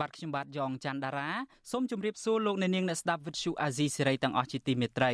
[0.00, 1.30] បាទខ្ញុំបាទយ៉ងច័ន្ទដារា
[1.70, 5.12] សូមជម្រាបសួរលោកអ្នកនាងអ្នកស្ដាប់វិទ្យុអាស៊ីសេរីទាំងអស់ជាទីមេត្រី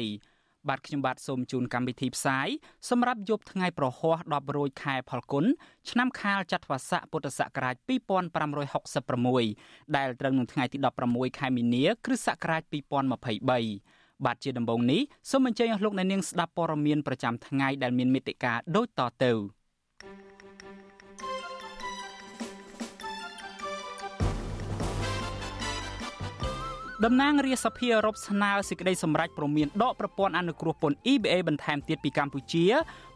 [0.68, 2.48] បាទខ្ញុំបាទសូមជូនកម្មវិធីផ្សាយ
[2.90, 5.44] សម្រាប់យប់ថ្ងៃប្រហ័ស10រោចខែផលគុណ
[5.90, 7.76] ឆ្នាំខាលចត្វាស័កពុទ្ធសករាជ
[9.00, 12.62] 2566ដែលត្រូវនឹងថ្ងៃទី16ខែមីនាគ្រិស្តសករាជ
[13.28, 19.32] 2023បាទជាដំបូងនេះសូមអញ្ជើញអស់លោកអ្នកនាងស្ដាប់ព័ត៌មានប្រចាំថ្ងៃដែលមានមេត្តាដូចតទៅ។
[27.06, 32.64] តំណាងរាជសភាអឺរ៉ុបស្នើសេចក្តីសម្រេចព្រមានដកប្រព័ន្ធអនុគ្រោះពន្ធ EBA បន្ថែមទៀតពីកម្ពុជា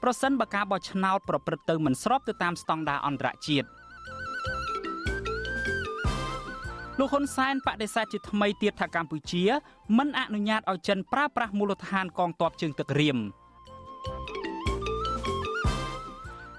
[0.02, 3.66] ប្រសិនបើការបោះឆ្នោតប្រព្រឹត្តទៅមិនស្របទៅតាមស្តង់ដារអន្តរជាតិ
[6.98, 9.44] លោកហ៊ុនសែនបដិសេធជាថ្មីទៀតថាកម្ពុជា
[9.98, 13.18] មិនអនុញ្ញាតឲ្យចិនប្រើប្រាស់មូលដ្ឋានកងទ័ពជើងទឹករៀម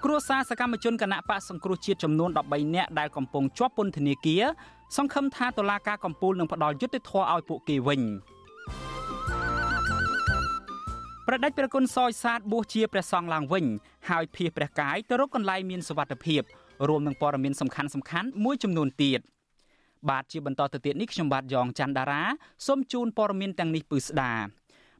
[0.04, 4.44] គ្រួសារសកម្មជនគណៈបកសង្គ្រោះជាតិចំនួន13នាក់ដែលកំពុងជាប់ពន្ធនាគារ
[4.96, 8.02] សង្ឃឹមថាតុលាការកំពូលនឹងផ្ដល់យុត្តិធម៌ឲ្យពួកគេវិញ
[11.28, 13.66] ប្រដេចព្រះគុណសោយសាទបួសជាព្រះសង្ឃឡើងវិញ
[14.10, 16.42] ហើយភៀសព្រះកាយទៅរកកន្លែងមានសុវត្ថិភាព
[16.88, 19.20] រួមនឹងព័ត៌មានសំខាន់សំខាន់មួយចំនួនទៀត
[20.10, 22.24] បាទជាបន្តទៅទៀតនេះខ្ញុំបាទយ៉ងច័ន្ទដារា
[22.68, 24.34] សូមជូនព័ត៌មានទាំងនេះពឺស្ដា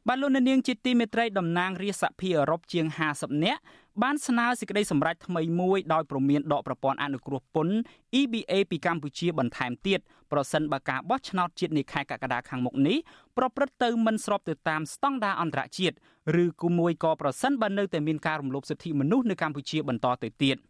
[0.08, 3.60] បាទលោកនាងជាទីមេត្រីតំណាងរាជសភាអឺរ៉ុបជាង50នាក់
[4.02, 7.74] បានស្នើសេចក្តីសម្រេចថ្មីមួយដោយព្រមានដកប្រព័ន្ធអនុគ្រោះពន្ធ
[8.20, 10.00] EBA ពីកម្ពុជាបន្ថែមទៀត
[10.32, 12.98] ប្រសិនបើការបោះឆ្នោតជាតិនាខែកក្កដាខាងមុខនេះ
[13.38, 15.96] ប្រព្រឹត្តទៅមិនស្របទៅតាមស្តង់ដារអន្តរជាតិ
[16.42, 20.58] ឬគូមួយក៏ប្រសិនបើនៅតែមានការរំលោភសិទ្ធិមនុស្សនៅកម្ពុជាបន្តទៅទៀត។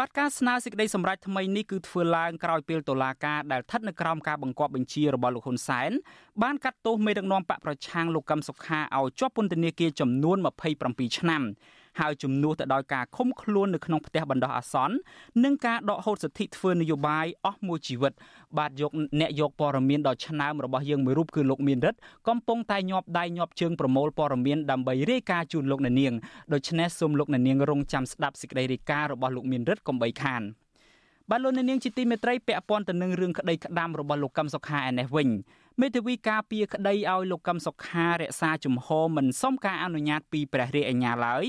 [0.00, 5.90] បាទការស្នើសេចក្តីសម្រេចថ្មីនេះគឺធ្វើឡើងក្រោយពេលតុលាការដែលស្ថិតនៅក្រោមការបង្គាប់បញ្ជារបស់លោកហ៊ុនសែន
[6.42, 10.36] បានកាត់ទោសមេដឹកនាំបកប្រឆាំងលោកកឹមសុខាឲ្យជាប់ពន្ធនាគារចំនួន
[10.76, 11.42] 27ឆ្នាំ
[12.00, 14.96] ហើយជំនួសទៅដោយការឃុំខ្លួននៅក្នុងផ្ទះបណ្ដោះអាសន្ន
[15.44, 18.12] និងការដកហូតសិទ្ធិធ្វើនយោបាយអស់មួយជីវិត
[18.58, 18.90] បាទយក
[19.20, 26.12] អ្នកយកព័ត៌មានដ៏ឆ្នើមរបស់យើងមួយរូបគឺលោកមានរិទ្ធកំពុងតែញាប់ដៃញាប់ជើងប្រមូលព័ត៌មានដើម្បីរាយការណ៍ជូនលោកអ្នកនាង
[26.52, 30.42] ដូច្នេះសូមលោកអ្នកនាងរងចាំស្ដាប់សេចក្តីរាយការណ៍របស់លោកមានរិទ្ធកុំបីខាន
[31.30, 35.28] បាទលោកអ្នកនាងជាទីមេត្រីពាក់ព័ន្ធទៅនឹងរឿងក្តីក្តាំរបស់លោកកឹមសុខាឯនេះវិញ
[35.80, 41.44] មេធាវីការពារក្តីឲ្យលោកកឹមសុខារក្សាជំហរមិនសុំការអនុញ្ញាតពីព្រះរាជអាជ្ញាឡើយ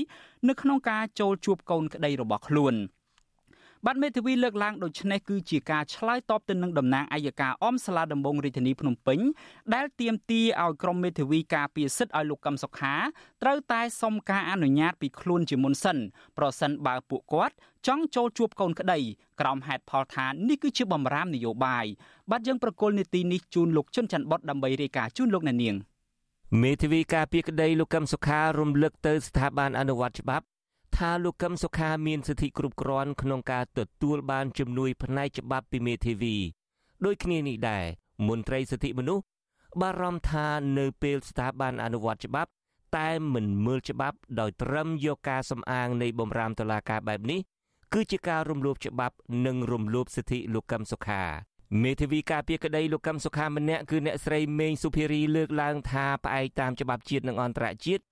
[0.48, 2.74] នៅក្នុងការចូលជួបកូនក្តីរបស់ខ្លួន។
[3.88, 9.20] បាទមេធាវីលើកឡើងដូចនេះគឺជាការឆ្លើយតបទៅនឹងតំណាងអัยការអមសាលាដំបងរាជធានីភ្នំពេញ
[9.74, 12.94] ដែលទាមទារឲ្យក្រុមមេធាវីការពារសិទ្ធិឲ្យលោកកឹមសុខា
[13.42, 15.98] ត្រូវតែសុំការអនុញ្ញាតពីខ្លួនជាមុនសិន
[16.38, 17.54] ប្រសិនបើពួកគាត់
[17.86, 18.98] ចង់ចូលជួបកូនក្តី
[19.40, 21.86] ក្រោមហេតុផលថានេះគឺជាបំរាមនយោបាយ
[22.30, 25.74] បាទយើងប្រកុលនីតិនេះជូនលោកជុនច័ន្ទបុតដើម្បីរាយការណ៍ជូនលោកអ្នកនាង
[26.62, 30.46] មេធាវីការពារក្តីលោកកឹមសុខារំលឹកទៅស្ថាប័នអនុវត្តច្បាប់
[30.98, 36.36] ថាលោកកឹមសុខាមានសិទ្ធិគ្រប់គ្រាន់ក្នុងការទទួលបានជំនួយផ្នែកច្បាប់ពីមេធាវី
[37.04, 37.84] ដូចគ្នានេះដែរ
[38.28, 39.24] មន្ត្រីសិទ្ធិមនុស្ស
[39.80, 40.46] បារម្ភថា
[40.78, 42.50] នៅពេលស្ថាប័នអនុវត្តច្បាប់
[42.96, 47.40] តែមិនមើលច្បាប់ដោយត្រឹមយកការសំអាងនៃបំរាមតុលាការបែបនេះ
[47.94, 51.22] គឺជាការរំលោភច្បាប់និងរំលោភសិទ្ធិលោកកឹមសុខា
[51.82, 58.04] មេធាវីការពារក្តីលោកកឹមសុខាម្នាក់គឺអ្នកស្រីមេងសុភារីលើកឡើងថាផ្អែកតាមច្បាប់ជាតិនិងអន្តរជាតិ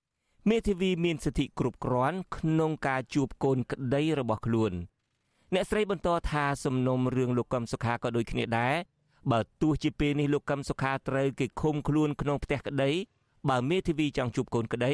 [0.49, 4.73] មេធាវីមានសិទ្ធិគ្រប់គ្រាន់ក្នុងការជួបកូនក្តីរបស់ខ្លួន
[5.53, 8.75] អ្នកស្រីបន្តថាសំណុំរឿងលោកកឹមសុខាក៏ដូចគ្នាដែរ
[9.31, 12.91] បើទោះជាពេលនេះលោកកឹមសុខាត្រូវគេឃុំខ្លួនក្នុងផ្ទះក្តី
[13.49, 14.91] បើមេធាវីចង់ជួបកូនក្តី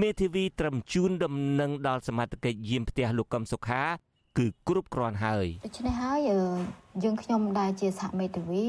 [0.00, 3.82] មេធាវីត្រឹមជូនដំណឹងដល់សមត្ថកិច្ចយាមផ្ទះលោកកឹមសុខា
[4.38, 6.18] គឺគ្រប់គ្រាន់ហើយដូច្នេះហើយ
[7.04, 8.64] យើងខ្ញុំដែលជាសហមេធាវី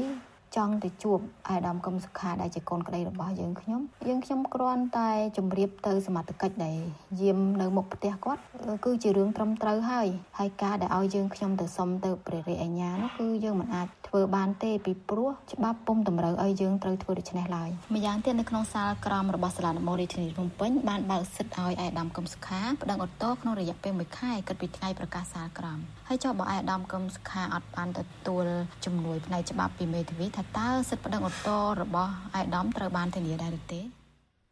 [0.56, 1.18] ចង់ទៅជួប
[1.48, 6.78] អាយដាមកឹមសុខាដែលជាកូនក្តីរបស់យើងខ្ញុំយើងខ្ញុំគ្រាន់តែជម្រាបទៅសមត្ថកិច្ចដែល
[7.20, 8.42] យាមនៅមុខផ្ទះគាត់
[8.84, 10.08] គឺជារឿងត្រឹមត្រូវហើយ
[10.38, 25.78] ហើយការដែលឲ្យយើងខ្ញុំទៅសុំទៅព្រះរាជអាជ្ញានោះគឺយើងមិនអាចធ្វើបានទេពីព្រោះច្បាប់ពុំតម្រូវឲ្យយើងត្រូវធ្វើដូច្នេះឡើយម្យ៉ាងទៀតនៅក្នុងសាលក្រមរបស់សាលាដំបងរាជធានីភ្នំពេញបានបើកសិទ្ធឲ្យអាយដាមកឹមសុខាប្តឹងឧទ្ធរណ៍ក្នុងរយៈពេល1ខែគិតពីថ្ងៃប្រកាសសាលក្រម
[26.08, 28.46] ហើយចុះបើអាយដាមកឹមសុខាអត់បានទទួល
[28.84, 33.80] ជំនួយផ្នែកច្បាប់ពីមេធាវីថាតើសិទ្ធិប្តឹងឧទ្ធរណ៍របស់អាយដាមត្រូវបានធានាដែរឬទេ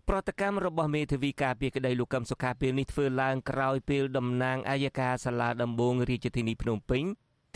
[0.09, 7.05] ប្រតិកម្មរបស់មេធាវីការពារក្តីលោកកឹមសុខាពេលនេះធ្វើឡើងក្រោយពេលតំណាងអាយកាសាលាដំបងរាជធានីភ្នំពេញ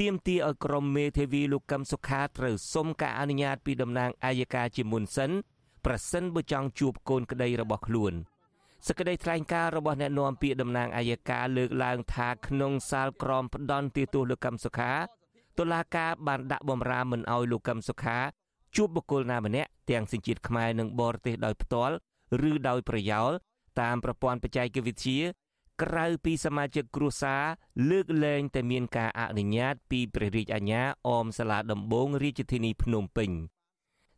[0.01, 5.31] ទាមទារឲ្យក្រុមមេធាវីលោកកឹមសុខាត្រូវសុំការអនុញ្ញាតពីតំណាងអាយកាជាមុនសិន
[5.85, 8.15] ប្រសិនបើចង់ជួបកូនក្តីរបស់ខ្លួន
[8.87, 14.93] សេចក្តីថ្លែងការណ៍របស់អ្នកនាំពាក្យតំណាងអាយកាលើកឡើងថាក្នុងសាលក្រមផ្ដន់ទោសលោកកឹមសុខា
[15.59, 18.19] តុលាការបានដាក់បំរាមមិនអោយលោកកឹមសុខា
[18.77, 21.95] ជួបបុគ្គលណាម្នាក់ទាំងសញ្ជាតិខ្មែរនិងបរទេសដោយផ្ទាល់
[22.51, 23.31] ឬដោយប្រយោល
[23.81, 25.21] តាមប្រព័ន្ធបច្ចេកវិទ្យា
[25.83, 27.45] ក្រៅពីសមាជិកគ្រួសារ
[27.91, 33.31] លើកលែងតែមានការអនុញ្ញាតពីព្រះរាជអាជ្ញាអមសាលាដំបងរាជធានីភ្នំពេញ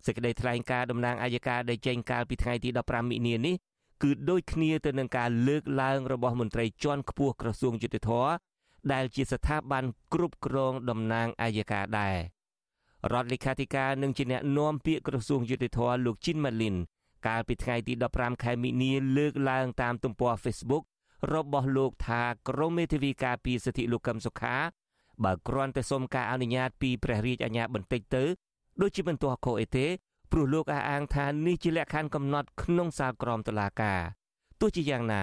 [0.06, 3.54] សេចក្តីថ្លែងការណ៍តំណាងអាយកាដែលចេញកាលពីថ្ងៃទី15មិនិនានេះ
[4.02, 8.10] គឺដូចគ្នាទៅនឹងការលើកឡើងរបស់មន្ត្រីជាន់ខ្ពស់ក្រសួងយុតិធធ
[8.92, 12.16] ដែលជាស្ថាប័នគ្រប់គ្រងតំណាងអាយកាដែរ
[13.12, 16.76] រដ្ឋលេខាធិការនិងជាអ្នកនាំពាក្យក្រសួងយុតិធធលោកជីនម៉ាលីន
[17.26, 20.84] កាលពីថ្ងៃទី15ខែមិនិនាលើកឡើងតាមទំព័រ Facebook
[21.32, 24.56] របស់លោកថាក្រមមេធាវីការពារសិទ្ធិលោកកឹមសុខា
[25.24, 28.24] បើគ្រាន់តែសុំការអនុញ្ញាតពីព្រះរាជអាជ្ញាបន្តិចទៅ
[28.80, 29.86] ដូចជាមិនទាស់ខុសអីទេ
[30.32, 34.00] ព្រោះលោកអះអាងថានេះជាលក្ខខណ្ឌកំណត់ក្នុងសាលក្រមតុលាការ
[34.60, 35.22] ទោះជាយ៉ាងណា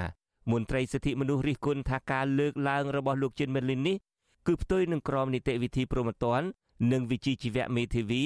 [0.51, 3.97] មន្ត្រីសិទ្ធិមនុស្សរិះគន់ថាការលើកឡើងរបស់លោកជិនម៉ាលីននេះ
[4.47, 6.47] គឺផ្ទុយនឹងក្រមនីតិវិធីព្រហ្មទណ្ឌ
[6.92, 8.24] និងវិជ្ជាជីវៈមេធាវី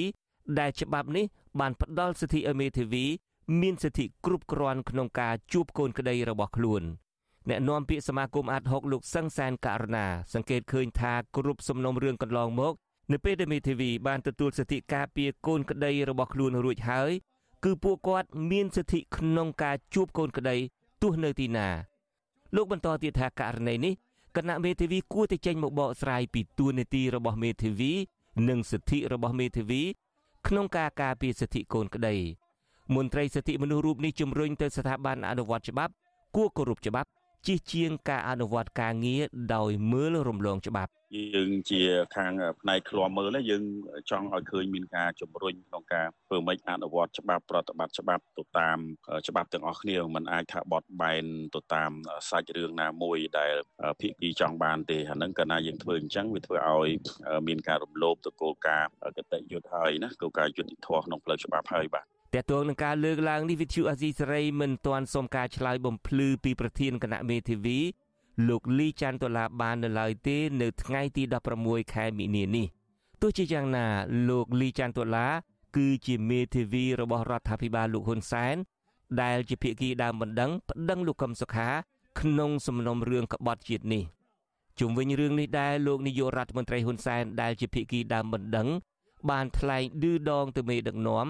[0.58, 1.24] ដែលច្បាប់នេះ
[1.60, 3.04] បានផ្ដល់សិទ្ធិឲ្យមេធាវី
[3.60, 6.82] មានសិទ្ធិគ្រប់គ្រាន់ក្នុងការជួបកូនក្តីរបស់ខ្លួន
[7.48, 12.74] អ្នកនាំពាក្យសមាគមអាត6លោកសឹងសានករណាសង្កេតឃើញថាគ្រប់សំណុំរឿងកន្លងមក
[13.12, 17.10] នៅពេលដែលមេធាវីបានទទួលសិទ្ធិការពារកូនក្តីរបស់ខ្លួនរួចហើយ
[17.64, 20.56] គឺពួកគាត់មានសិទ្ធិក្នុងការជួបកូនក្តី
[21.02, 21.68] ទោះនៅទីណា
[22.54, 23.94] លោកបន្តទៀតថាករណីនេះ
[24.36, 27.92] គណៈមេធាវីគួរតែចេញមកបកស្រាយពីទួលនីតិរបស់មេធាវី
[28.48, 29.82] និងសិទ្ធិរបស់មេធាវី
[30.46, 32.16] ក្នុងការការពារសិទ្ធិកូនក្តី
[32.94, 35.92] មន្ត្រីសិទ្ធិមនុស្សរូបនេះជំរុញទៅស្ថាប័នអនុវត្តច្បាប់
[36.36, 37.08] គួរគោរពច្បាប់
[37.46, 39.22] ជិះជាងការអនុវត្តការងារ
[39.54, 40.92] ដោយមើលរំលងច្បាប់
[41.36, 41.82] យើងជា
[42.16, 43.64] ខាងផ្នែកឃ្លាំមើលយើង
[44.10, 48.78] ចង់ឲ្យឃើញមានការជំរុញក្នុងការធ្វើម៉េចអនុវត្តច្បាប់ប្រតិបត្តិច្បាប់ទៅតាម
[49.28, 51.90] ច្បាប់ទាំងអស់គ្នាมันអាចថាបត់បែនទៅតាម
[52.30, 53.54] សាច់រឿងណាមួយដែល
[54.00, 56.90] ភាគីចង់បានទេអាហ្នឹងកាលណាយើងធ្វើអញ្ចឹងវាធ្វើឲ្យ
[57.48, 67.78] មានការរំលោភទៅគោលការណ៍កតិយុត្តហើយណាគោលការណ៍យុត្តិធម៌ក្នុងផ្លូវច្បាប់ហើយបាទ តើតើនឹងការលើកឡើងនេះវិទ្យុអាស៊ីសេរីមិនទាន់សូមការឆ្លើយបំភ្លឺពីប្រធានគណៈមេធាវី
[68.48, 71.22] លោកលីច័ន្ទដុល្លារបាននៅឡើយទេ នៅថ្ងៃទី
[71.58, 72.66] 16ខែមិនិនានេះ
[73.20, 73.86] ទោះជាយ៉ាងណា
[74.28, 75.32] លោកលីច័ន្ទដុល្លារ
[75.76, 78.56] គឺជាមេធាវីរបស់រដ្ឋាភិបាលលោកហ៊ុនសែន
[79.22, 81.68] ដែលជាភាគីដើមបណ្ដឹងប្តឹងលោកកឹមសុខា
[82.20, 84.02] ក្នុងសំណុំរឿងក្បត់ជាតិនេះ
[84.78, 88.68] ជុំវិញរឿងនេះដែរលោកនាយករដ្ឋមន្ត្រីហ៊ុនសែនដែលជាភាគីដើមបណ្ដឹង
[89.30, 91.26] បានថ្លែងឌឺដងទៅមេដឹកនាំ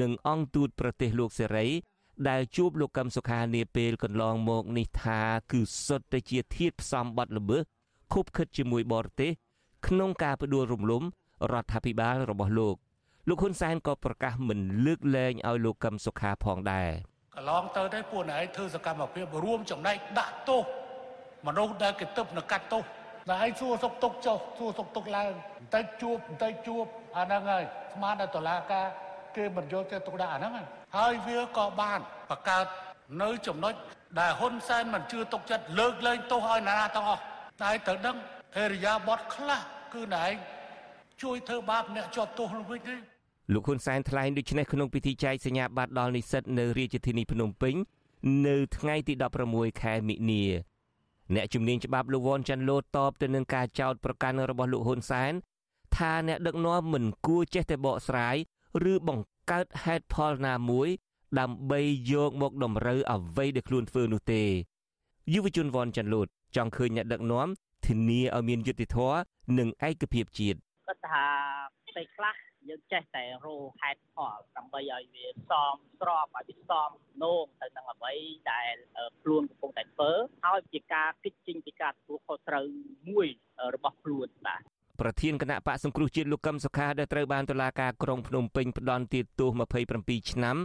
[0.00, 1.66] និងអង្គទូតប្រទេសលោកសេរី
[2.28, 5.20] ដែលជួបលោកកឹមសុខានាពេលកន្លងមកនេះថា
[5.52, 7.62] គឺសុទ្ធតែជាធៀបផ្សំបាត់ល្មើស
[8.12, 9.30] ខុបខិតជាមួយបរទេស
[9.86, 11.02] ក្នុងការផ្ដួលរំលំ
[11.52, 12.76] រដ្ឋាភិបាលរបស់លោក
[13.28, 16.90] លោកហ៊ុនសែនក៏ប្រកាសមិនលើកលែងឲ្យលោកកឹមសុខាផងដែរ
[17.36, 20.62] កន្លងទៅទេពួកឯងធ្វើសកម្មភាពរួមចំណែកដាក់ទោស
[21.46, 22.82] មនុស្សដែលគេទឹកនៅកាត់ទោស
[23.30, 26.84] តែឯងសួរសុកទុកចុះសួរសុកទុកឡើងបន្តិចជួបបន្តិចជួប
[27.16, 28.86] អាហ្នឹងហើយស្មានដល់តឡាការ
[29.36, 30.52] គេមិនយកចិត្តទុកដាក់អាហ្នឹង
[30.96, 32.00] ហើយវាក៏បាន
[32.30, 32.66] បង្កើត
[33.22, 33.74] នៅចំណុច
[34.20, 37.22] ដែលហ៊ុនសែនមិនជឿទុកចិត្តលើកលែងទោសឲ្យណាទាំងអស់
[37.62, 38.16] តែត្រូវដឹង
[38.58, 39.60] អេរិយាបថខ្លះ
[39.94, 40.26] គឺណែ
[41.22, 42.96] ជួយធ្វើបាបអ្នកជាប់ទោសវិញទេ
[43.52, 47.74] លោកហ៊ុនសែនថ្លែងដូចនេះក្នុងពិធីចែកសញ្ញាបត្រដល់និស្សិតនៅរាជធានីភ្នំពេញ
[48.46, 49.14] នៅថ្ងៃទី
[49.48, 50.44] 16ខែមិនិនា
[51.34, 55.32] អ្នកជំនាញច្បាប់លោកវ៉ាន់ចាន់ឡូតបទៅនឹងការចោទប្រកាន់របស់លោកហ៊ុនសែន
[55.96, 58.36] ថាអ្នកដឹកនាំមិនគួរចេះតែបកស្រាយ
[58.92, 60.88] ឬបង្កើតហេតុផលណាមួយ
[61.40, 61.80] ដើម្បី
[62.12, 64.42] យកមកតម្រូវអ្វីដែលខ្លួនធ្វើនោះទេ
[65.34, 67.48] យុវជនវ៉ាន់ចាន់លូតចង់ឃើញអ្នកដឹកនាំ
[67.86, 69.18] ធានាឲ្យមានយុត្តិធម៌
[69.58, 71.24] និងឯកភាពជាតិគាត់ថា
[71.88, 72.34] ផ្ទៃខ្លះ
[72.68, 76.90] យើងចេះតែរកហេតុផលដើម្បីឲ្យវាសមស្របឲ្យវាសម
[77.22, 78.14] នោមទៅនឹងអ្វី
[78.52, 78.74] ដែល
[79.22, 80.10] ខ្លួនកំពុងតែធ្វើ
[80.44, 82.66] ហើយជាការគិតចេញពីការទទួលខុសត្រូវ
[83.08, 83.28] មួយ
[83.74, 84.62] របស់ខ្លួនបាទ
[85.00, 89.50] ប្រធានគណៈបកសង្គ្រោះជាតិលោកកឹមសុខាដែលត្រូវបានតុលាការក្រុងភ្នំពេញផ្ដន្ទាទោស
[89.90, 90.56] 27ឆ្នាំ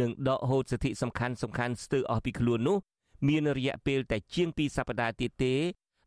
[0.00, 2.76] និងដកហូតសិទ្ធិសំខាន់សំខាន់ស្ទើរអស់ពីខ្លួននោះ
[3.28, 5.54] មានរយៈពេលតែជាង2សប្តាហ៍ទៀតទេ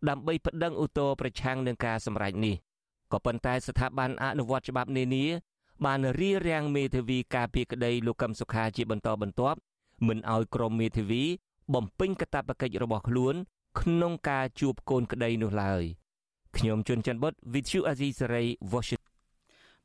[0.09, 2.55] ដើម្បីប្តឹងឧទ្ធរប្រឆាំងនឹងការសម្រេចនេះ
[3.11, 5.25] ក៏ប៉ុន្តែស្ថាប័នអនុវត្តច្បាប់នានា
[5.85, 9.59] បានរៀបរៀងមេធាវីការពីក្តីលោកកឹមសុខាជាបន្តបន្ទាប់
[10.07, 11.23] មិនឲ្យក្រុមមេធាវី
[11.73, 13.35] បំពេញកាតព្វកិច្ចរបស់ខ្លួន
[13.81, 15.83] ក្នុងការជួបកូនក្តីនោះឡើយ
[16.55, 19.06] ខ្ញុំជួនច័ន្ទបុត With you Azizi Saray Washington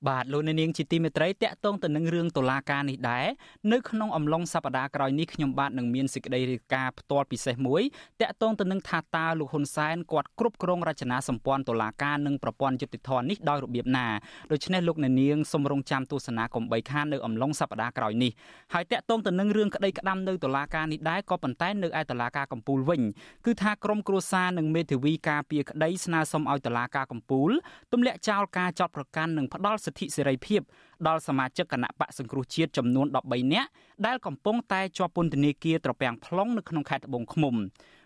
[0.08, 3.26] បាទលោកនាងជាទីមេត្រីតកតងទៅនឹងរឿងតុលាការនេះដែរ
[3.72, 7.82] នៅក្នុងអំឡុងសប្តាហ៍ក្រោយនេះខ្ញុំបាទនឹងមានសេចក្តីរាយការណ៍ផ្ទាល់ពិសេសមួយ
[8.20, 14.06] តកតងទៅនឹងថាតើលោកហ៊ុនសែនគាត់គ្រប់គ្រងរចនាសម្ព័ន្ធតុលាការនិងប្រព័ន្ធយុតិធធននេះដោយរបៀបណា
[14.52, 18.32] ដូច្នេះលោកនាងសូមរងចាំទស្សនាកំបីខាននៅអំឡុងសប្តាហ៍ក្រោយនេះ
[18.74, 23.02] ហើយតកតងទៅនឹងរឿងក្តីក្តាំនៅតុលាការនេះដែរក៏ប៉ុន្តែនៅឯតុលាការកំពូលវិញ
[23.46, 27.50] គឺថាក្រមគ្រួសារនិងមេធាវីការពារក្តីស្នើសុំឲ្យតុលាការកំពូល
[27.92, 30.60] ទម្លាក់ចោលការចោទប្រកាន់និងផ្ដាល់សិទ្ធិសេរីភាព
[31.06, 33.68] ដល់សមាជិកគណៈបកសង្គ្រោះជាតិចំនួន13នាក់
[34.06, 37.54] ដែលកំពុងតែជាប់ពន្ធនាគារត្រពាំង plong នៅក្នុងខេត្តត្បូងឃ្មុំ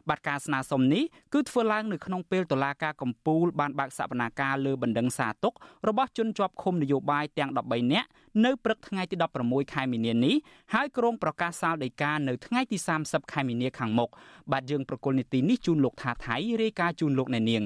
[0.08, 5.52] បាទការស្នើសុំនេះគឺធ្វើឡើងនៅក្នុងពេលតុលាការកំពូលបានបើកសវនាការលើបណ្ដឹងសារទុក
[5.88, 8.08] របស់ជនជាប់ឃុំនយោបាយទាំង13នាក់
[8.44, 10.34] នៅព្រឹកថ្ងៃទី16ខែមីនានេះ
[10.74, 14.10] ហើយក្រុងប្រកាសសាលដីកានៅថ្ងៃទី30ខែមីនាខាងមុខ
[14.52, 17.64] បាទយើងប្រកុលនីតិនេះជូនលោកថាថៃរាយការណ៍ជូនលោកអ្នកនាង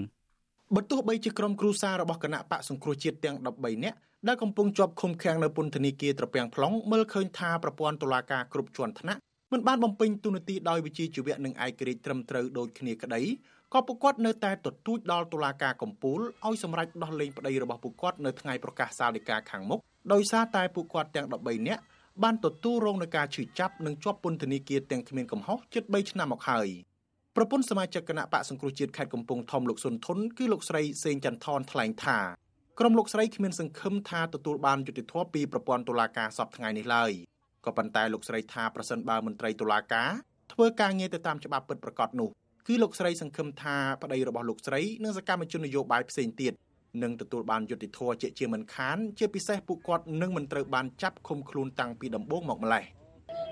[0.74, 3.96] បើទោះបីជាក្រុមគ្រួសាររបស់គណៈបកសង្គ្រោះជាតិទាំង13នាក់
[4.28, 9.20] ដែលកំពុងជាប់ឃុំឃាំងនៅពន្ធនាគារត្រពាំង plong មើលឃើញថាប្រព័ន្ធតុលាការគ្រប់ជាន់ថ្នាក់
[9.52, 13.22] មិនបានបំពេញទូនាទីដោយវិជ្ជាជីវៈនិងឯករាជ្យត្រឹមត្រូវដូចគ្នាក្តី
[13.72, 19.80] ក៏ពួកគាត់នៅតែទទូចដល់តុលាការកំពូលឲ្យសម្រេចដោះលែងប្តីរបស់ពួកគាត់នៅថ្ងៃប្រកាសសាលដីកាខាងមុខ
[20.12, 21.82] ដោយសារតែពួកគាត់ទាំង13នាក់
[22.22, 26.68] បានទទួលរងនឹងការឈឺចាប់និងជាប់ពន្ធនាគារទាំងគ្មានកំហុសជិត3ឆ្នាំមកហើយ
[27.36, 32.18] ប្រពន្ធសមាជិកគណៈបកសង្គ្រោះជាតិខេត្តកំពង់ធំលោកសុនធុនគឺលោកស្រីសេងចន្ទថនថ្លែងថា
[32.82, 37.10] ក្រុមលោកស្រីគ្មានសង្ឃឹមថាទទួលបានយុត្តិធម៌ពីប្រព័ន្ធតុលាការសពថ្ងៃនេះឡើយ
[37.66, 40.10] ក៏ប៉ុន្តែលោកស្រីថាប្រសិនបើមន្ត្រីតុលាការ
[40.52, 42.30] ធ្វើការងារទៅតាមច្បាប់ពិតប្រាកដនោះ
[42.66, 46.52] គឺលោកស្រីសង្ឃឹមថាប្តីរបស់លោកស្រីនិងសកម្មជននយោបាយផ្សេងទៀត
[47.02, 52.84] នឹងទទួលបានយុត្តិធម៌ជាជាមិនខានជាពិសេសពួកគាត់នឹងមិនត្រូវបានចាប់ឃុំខ្លួនតាំងពីដំបូងមកម្លេះ។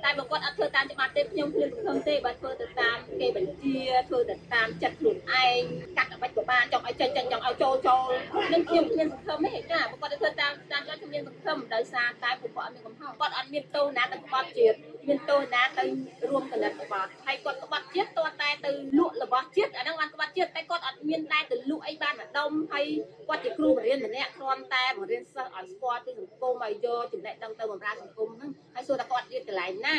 [0.05, 3.77] តែបើគាត់អត់ធ្វើតាមច្បាប់ទេខ្ញុំគ្មានសង្ឃឹមទេបើធ្វើទៅតាមគេបញ្ជា
[4.09, 5.61] ធ្វើទៅតាមចិត្តខ្លួនឯង
[5.97, 8.09] កាត់អ្វីក៏បានចង់ឲ្យចេញចេញចង់ឲ្យចូលចូល
[8.53, 14.77] នឹងខ្ញុំគ្មានសង្ឃឹមទេចាបើគាត់ធ្វើតាមតាមគាត់ខ្ញុំមានសង្ឃឹមដោយសារតែពួកគាត់អត់មានកំហុសគាត់អត់មានទោសណាទៅក្បត់ជាតិ
[15.09, 15.85] មានទោសណាទៅ
[16.29, 22.87] រួមកណិតក្បត់ហើយគាត់ក្បត់ជាតិតតែទៅលក់របស់ជាតិអាហ្នឹងបានក្បត់ជាតិតែគាត់អត់មានតែទៅលក់អីបានម្ដុំហើយ
[23.29, 29.98] គាត់ជាគ្រូបរិញ្ញាម្នាក់គ្រាន់តែបង្រៀនសិស្សឲ្យស្គាល់ពីសង្គមឲ្យយកចំណេះដឹងទៅបម្រើសង្គមហ្នឹងហើយសួរថាគាត់រៀនកន្លែងណា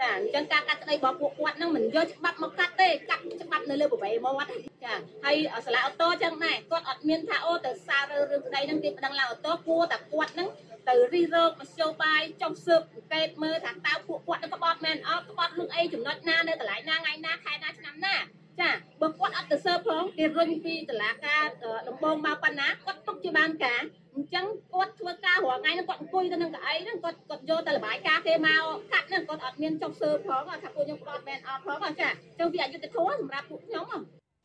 [0.00, 4.50] ចាអញ្ចឹងការកាត់ក្តីរបស់ពួកគាត់ហ្នឹងមិនយកច្បាប់មកកាត់ទេកាត់ច្បាប់នៅលើប្រវេមាត់
[4.84, 10.48] ចាហើយសាលាអូតូអញ្ចឹងដែរគាត់អត់មានថាអូទៅសាររឿងក្តីហ្នឹងគេប្តឹងឡើងអូតូគួរតែគាត់ហ្នឹង
[10.88, 18.16] ទៅរិះរោកមធ្យោបាយចុះស៊ើបអង្កេតមើលថាតើពួកគាត់នឹងក្បត់មែនអត់ក្បត់រឿងអីចំណុចណានៅកន្លែងណាថ្ងៃណាខែណាឆ្នាំណា
[18.60, 21.44] ចាបើគាត់អត់ទៅស៊ើបផងគេរុញពីតឡាការ
[21.88, 23.82] ដំបងមកប៉ុណ្ណាគាត់ទុកជាបានការ
[24.16, 28.62] អញ្ចឹងគាត់ធ្វើការរាល់ថ្ងៃហ្នឹងគាត់អង្គុយទៅនឹងកៅអីហ្នឹងគាត់គាត់យកតែលបាយការគេមក
[28.92, 33.86] កាត់ហ្នឹងគាត់អត់មានចុះស៊ើបផងថាពួកខ្ញុំគាត់មែនអត់ផងចាអញ្ចឹងវាអយុត្តិធម៌សម្រាប់ពួកខ្ញុំ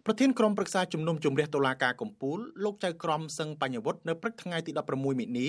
[0.05, 5.47] ប្រធានក្រុមប្រឹក្សាជំនុំជម្រះតុលាការកំពូលលោកចៅក្រមសឹងបញ្ញវុឌ្ឍនៅព្រឹកថ្ងៃទី16មិនិនា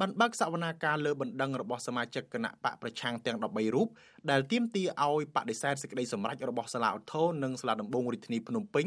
[0.00, 3.88] បានបើកសវនាការលើបណ្ដឹងរបស់សមាជិកគណៈបកប្រឆាំងទាំង13រូប
[4.30, 8.86] ដែលទាមទារឲ្យបដិសេធសេចក្តីសម្រេចរបស់សាលាឧទ្ធរនិងសាលាដំបងរាជធានីភ្នំពេញ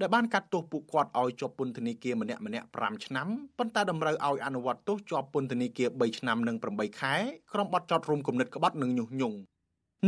[0.00, 3.28] ដែលបានកាត់ទោសពួកគាត់ឲ្យជាប់ពន្ធនាគារម្នាក់ម្នាក់5ឆ្នាំ
[3.58, 7.14] ប៉ុន្តែតម្រូវឲ្យអនុវត្តទោសជាប់ពន្ធនាគារ3ឆ្នាំនិង8ខែ
[7.52, 9.38] ក្រុមបទចោតរួមគំនិតក្បត់និងញុះញង់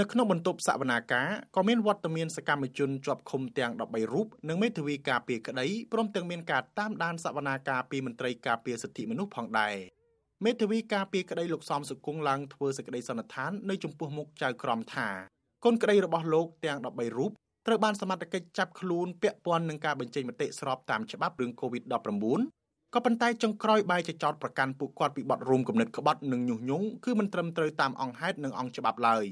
[0.00, 9.74] នៅក្នុងបន្ទប់សវនាការក៏មានវត្តមានសកម្មជនជាប់ឃុំទាំង13រូបនិងមេធាវីការពារក្តីព្រមទាំងមានការតាមដានសវនាការពីមន្ត្រីការពារសិទ្ធិមនុស្សផងដែរ
[10.44, 15.08] មេធាវីការពារក្តីលោកសំសុគង្គឡើងធ្វើសេចក្តីសន្និដ្ឋាននៅចំពោះមុខចៅក្រមថា
[15.64, 17.32] កូនក្តីរបស់លោកទាំង13រូប
[17.66, 21.92] ត្រូវបានសមត្ថកិច្ចចាប់ខ្លួនពាក់ព័ន្ធនឹងការបញ្ចេញមតិស្របតាមច្បាប់រឿង COVID-19
[22.94, 29.24] ក៏ប៉ុន្តែចុងក្រោយបែរជាចោតប្រកាន់ពួកគាត់ពីបទរួមគំនិតក្បត់និងញុះញង់គឺមិនត្រឹមត្រូវតាមអង្គហេតុនិងអង្គច្បាប់ឡើយ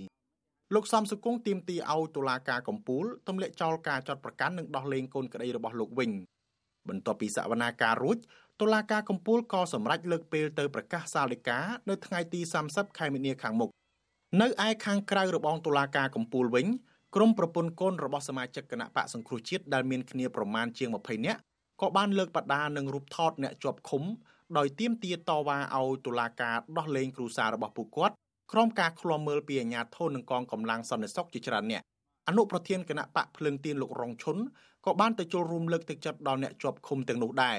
[0.74, 6.10] លោកសំសុគង្គទាមទារឲ្យតុលាការកំពូលទម្លាក់ចោលការចោតប្រកាន់និងដោះលែងកូនក្តីរបស់លោកវិញ
[6.88, 8.18] បន្ទាប់ពីសវនាការរួច
[8.60, 11.58] តុលាការកំពូលក៏សម្រេចលើកពេលទៅប្រកាសសាលដីកា
[11.88, 13.70] នៅថ្ងៃទី30ខែមីនាខាងមុខ
[14.40, 16.66] នៅឯខាងក្រៅរបងតុលាការកំពូលវិញ
[17.16, 21.40] ក្រុមប្រពន្ធកូនរបស់សមាជិកគណៈបកសង្គ្រោះជាតិដែលមានគ្នាប្រមាណជាង20នាក់
[21.80, 24.02] ក៏បានលើកបដានឹងរូបថតអ្នកជាប់ឃុំ
[24.58, 28.14] ដោយទាមទារតវ៉ាឲ្យតុលាការដោះលែងគ្រូសាររបស់ពួកគាត់
[28.52, 31.82] ក្រុមការឃ្លាំមើលពីអាជ្ញាធរនិងកងកម្លាំងសន្តិសុខជាច្រើនអ្នក
[32.28, 34.36] អនុប្រធានគណៈបកភ្លឹងទៀនលោករងឈុន
[34.86, 37.58] ក៏បានទៅចូលរួមលើកទឹកចិត្តដល់អ្នកជាប់ឃុំទាំងនោះដែរ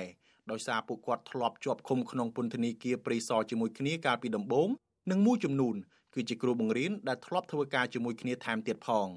[0.52, 4.70] ដោយសារពួកគាត់ធ្លាប់ជាប់ឃុំក្នុងពន្ធនាគារព្រៃសរជាមួយគ្នាកាលពីដំបូង
[5.12, 5.76] និងមួយចំនួន
[6.14, 9.08] គឺជាគ្រូបង្រៀនដែលធ្លាប់ធ្វើការជាមួយគ្នាថែមទៀតផង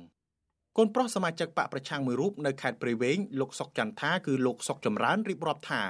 [0.78, 5.83] កូនប្រុសសមាជិកបកប្រឆាំងមួយរូបនៅខេត្តព្រៃវែងលោកសុកចន្ទថាគឺលោកសុកចម្រើនរៀបរាប់ថា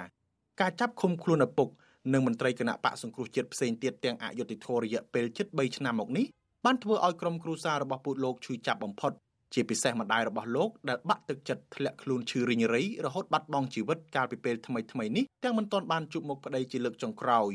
[0.61, 1.69] ការចាប់ឃុំខ្លួនឪពុក
[2.13, 6.27] និងមន្ត្រីគណៈបកសង្គ្រោះជាតិផ្សេងទៀតទាំងអយុធធររយៈពេលជិត3ឆ្នាំមកនេះ
[6.65, 9.13] បានធ្វើឲ្យក្រុមគ្រួសាររបស់ពូលោកឈឺចាប់បំផុត
[9.55, 17.53] ជាពិសេសម្ដាយរបស់លោកដែលបាក់ទឹកចិត្តធ្លាក់ខ្លួនឈឺរីងរៃរហូតបាត់បង់ជីវិតកាលពីពេលថ្មីថ្មីនេះទាំងមិនទាន់បានជួបមុខប្តីជាលើកចុងក្រោយ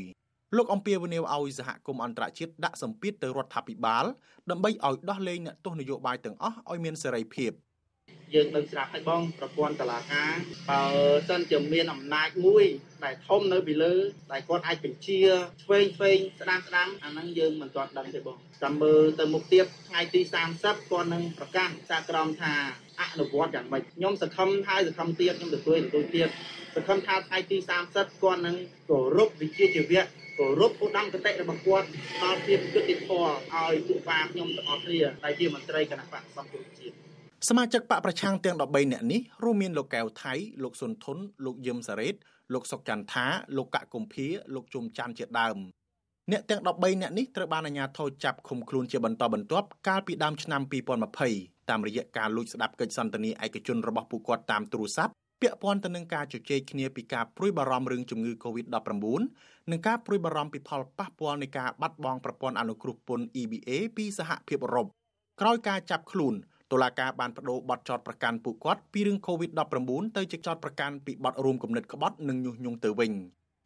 [0.56, 4.04] លោកអំពីវនីវឲ្យសហគមន៍អន្តរជាតិដាក់សម្ពាធទៅរដ្ឋាភិបាល
[4.50, 7.52] ដើម្បីឲ្យដោះលែងអ្នកទោសនយោបាយទាំងអស់ឲ្យមានសេរីភាព
[8.34, 10.34] យើងនៅស្រាប់ឲ្យបងប្រព័ន្ធតឡាការ
[10.70, 10.82] បើ
[11.28, 12.64] សិនជាមានអំណាចមួយ
[13.04, 13.94] ដែលធំនៅពីលើ
[14.32, 15.20] ដែលគាត់អាចបញ្ជា
[15.62, 20.20] ឆ្វេងឆ្វេងស្ដាំស្ដាំអាហ្នឹងយើងមិនទាន់ដឹងទេបងចាំមើលទៅមុខទៀតថ្ងៃទី
[20.56, 22.54] 30គាត់នឹងប្រកាសសាក្រមថា
[23.00, 26.28] អនុវត្តយ៉ាងម៉េចខ្ញុំសង្ឃឹមហើយសង្ឃឹមទៀតខ្ញុំទទួលទទួលទៀត
[26.74, 27.56] សង្ឃឹមថាថ្ងៃទី
[27.90, 28.56] 30គាត់នឹង
[28.90, 30.02] គោរពវិជ្ជាជីវៈ
[30.40, 31.86] គោរពឧត្តមគតិរបស់គាត់
[32.22, 36.94] ដល់ភាពយុត្តិធម៌ឲ្យទូបាខ្ញុំទាំងអស់គ្នាដែលជាមន្ត្រីគណៈបកសង្គ្រោះជាតិ
[37.48, 42.14] សមាជិកបកប្រឆាំងទាំង13នាក់នេះរួមមានលោកកែវថៃលោកសុនធុនលោកយឹមសារ៉េត
[42.54, 45.56] លោកសុកចន្ទថាលោកកកកុម្ភាលោកជុំច័ន្ទជាដើម
[46.32, 50.62] អ្នកទាំង13នាក់នេះត្រូវបានអាជ្ញាធរចាប់ឃុំខ្លួនជាបន្តបន្ទាប់កាលពីដើមឆ្នាំ
[51.16, 58.88] 2020តាមរយៈការលួចស្ដាប់កិច្ចសន្ទនាឯកជនរបស់ពួកគាត់តាមទូរស័ព្ទពាក់ព័ន្ធទៅនឹងការជជែកគ្នាពីការព្រួយបារម្ភរឿងជំងឺ Covid-19
[59.70, 64.86] និងការព្រួយបារម្ភពីផលប៉ះពាល់នៃការបាត់បង់ប្រព័ន្ធអនុគ្រោះពន្ធ EBA ពីសហភាពអឺរ៉ុប
[65.40, 66.34] ក្រោយការចាប់ខ្លួន
[66.72, 73.12] តុលាការបានបដូរបទចោតប្រកាន់ពួកគាត់ពីរឿង COVID-19 ទៅជាចោតប្រកាន់ពីបទរួមគំនិតក្បត់និងញុះញង់ទៅវិញ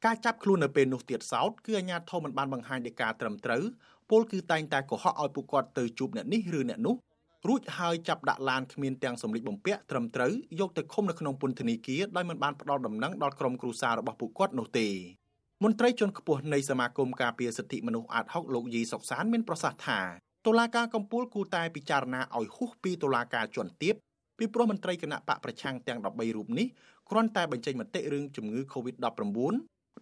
[0.04, 3.62] ការចាប់ខ្លួននៅពេលនោះទៀតសោតគឺអាជ្ញាធរមិនបានបង្ហាញដីកាត្រឹមត្រូវ
[4.10, 6.96] ពលគឺតែងតែកុហកឲ្យពួកគាត់ទៅជួបអ្នកនេះឬអ្នកនោះ
[7.48, 14.86] រួចហើយចាប់ដាក់ឡានគ្មានទាំងសម្លៀកបំពាក់ត្រឹមត្រូវយកទៅឃុំនៅក្នុងពន្ធនាគារដោយមិនបានផ្ដល់ដំណឹងដល់ក្រុមគ្រួសាររបស់ពួកគាត់នោះទេ
[15.64, 20.00] មន្ត្រីជាន់ខ្ពស់នៃសមាគមការពារសិទ្ធិមនុស្សអាត6លោកយីសុកសានមានប្រសាសន៍ថា
[20.46, 23.94] តុលាការកំពូលគូតែពិចារណាឲ្យហួសពីតុលាការជាន់ទាប
[24.38, 26.66] ពីព្រោះមន្ត្រីគណៈបកប្រឆាំងទាំង13រូបនេះ
[27.10, 29.04] គ្រាន់តែបញ្ចេញមតិរឿងជំងឺ Covid-19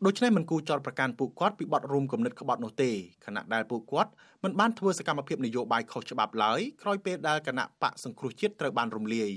[0.06, 2.90] ដូច្នេះមិនគូចោតប្រកាន់ពួកគាត់ពីបទរួមគំនិតក្បត់នោះទេ
[3.26, 4.10] ខណៈដែលពួកគាត់
[4.44, 9.30] មិនបានធ្វើសកម្មភាពនយោបាយខុសច្បាប់ឡើយក្រោយពេលដែលគណៈបកសង្គ្រោះជាតិត្រូវបានរំលាយ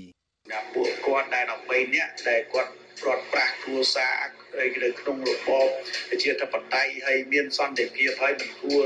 [0.74, 4.14] ពួកគាត់ដែល13នាក់ដែលគាត់ ព្រាត់ប្រាសគ្រួសារ
[4.60, 4.66] នៅ
[5.00, 5.68] ក្នុងរបប
[6.22, 8.82] ជាធិបតេយ្យហើយមានសន្តិភាពហើយមិនគួរ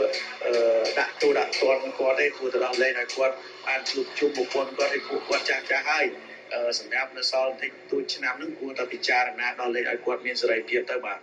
[0.99, 3.35] ដាក់ទូដាក់ទណ្ឌគាត់ទេគួរទៅដល់លែងឲ្យគាត់
[3.67, 6.07] បានជួបជុំបុគ្គលគាត់ឲ្យពួកគាត់ចាស់ចាស់ហើយ
[6.79, 11.19] សម្រាប់នៅសល់តិចតួចឆ្នាំនឹងគួរតែពិចារណាដល់លែងឲ្យគាត់មានសេរីភាពទៅបាទ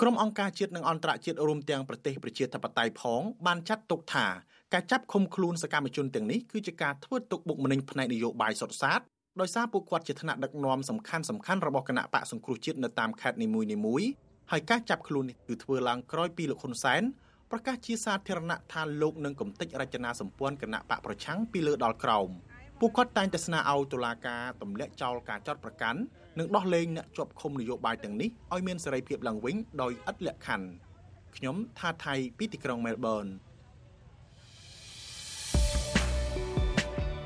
[0.00, 4.26] ក្រុមអង្គការជាតិនិងអន្តរជាតិរួមទាំងប្រទេសប្រជាធិបតេយ្យផងបានចាត់ទុកថា
[4.74, 9.00] ការចាប់ឃុំខ្លួនសកម្មជនទាំងនេះគឺជាការធ្វើទុកបុកម្នេញផ្នែកនយោបាយសុទ្ធសាធ
[9.38, 14.08] ដោយសារពួកគាត់ជាថ្នាក់ដឹកនាំសំខាន់សំខាន់របស់គណៈបកសង្គ្រោះជាតិនៅតាមខេត្តនីមួយៗ
[14.50, 17.02] ហើយការចាប់ខ្លួននេះគឺធ្វើឡើងក្រោយពីលោកហ៊ុនសែន
[17.50, 22.28] ប្រកាសជាសាធារណៈថាលោកនឹងកំទេចរចនាសម្ព័ន្ធគណៈបកប្រឆាំងពីលើដល់ក្រោម
[22.80, 26.00] ពួកគាត់តែងតែស្នើឲ្យតុលាការទម្លាក់ចោលការចាត់ប្រកាន់
[26.38, 30.66] និងដោះលែងអ្នកជាប់ឃុំនយោបាយទាំងនេះឲ្យមានសេរីភាពឡើងវិញដោយឥតលក្ខខណ្ឌ
[31.36, 33.26] ខ្ញុំថាថៃពីទីក្រុងមែលប៊ន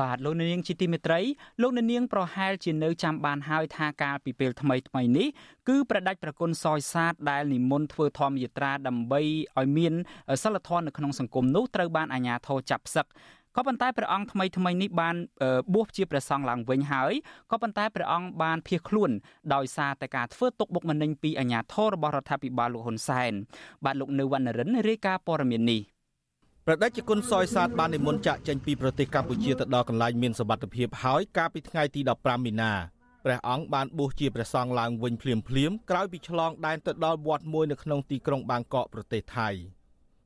[0.00, 1.20] បាទលោកនាងជាទីមេត្រី
[1.62, 5.28] លោកនាង ប្រហែលជានៅចាំបានហើយថាកាលពីពេលថ្មីថ្មីនេះ
[5.68, 9.20] គឺប្រដេចប្រគុណសយសាទដែលនិមន្តធ្វើធម្មយាត្រាដើម្បី
[9.58, 9.94] ឲ្យមាន
[10.42, 13.08] សិលធម៌នៅក្នុងសង្គមនោះត្រូវបានអាជ្ញាធរចាប់ផ្សឹក
[13.56, 15.16] ក៏ប៉ុន្តែព្រះអង្គថ្មីថ្មីនេះបាន
[15.74, 17.12] បួសជាព្រះសង្ឃឡើងវិញហើយ
[17.50, 19.10] ក៏ប៉ុន្តែព្រះអង្គបានភៀសខ្លួន
[19.54, 23.32] ដោយសារតែការធ្វើទុកបុកម្នេញពីអាជ្ញាធររបស់រដ្ឋាភិបាលលោកហ៊ុនសែន
[23.84, 25.82] បាទលោកនៅវណ្ណរិនរាយការណ៍ព័ត៌មាននេះ
[26.66, 32.72] ប្រដេជគុណសយសាទបាននិមន្តចាក់ចេញពីប្រទេសកម្ពុជាទៅដល់កន្លែងមានសវត្ថភាពហើយកាលពីថ្ងៃទី15មីនា
[33.24, 39.48] ព្រះអង្គបានបួសជាព្រះសង្ឃឡើងវិញភ្លាមភ្លាមក្រោយពីឆ្លងដែនទៅដល់វត្តមួយនៅក្នុងទីក្រុងបាងកកប្រទេសថៃ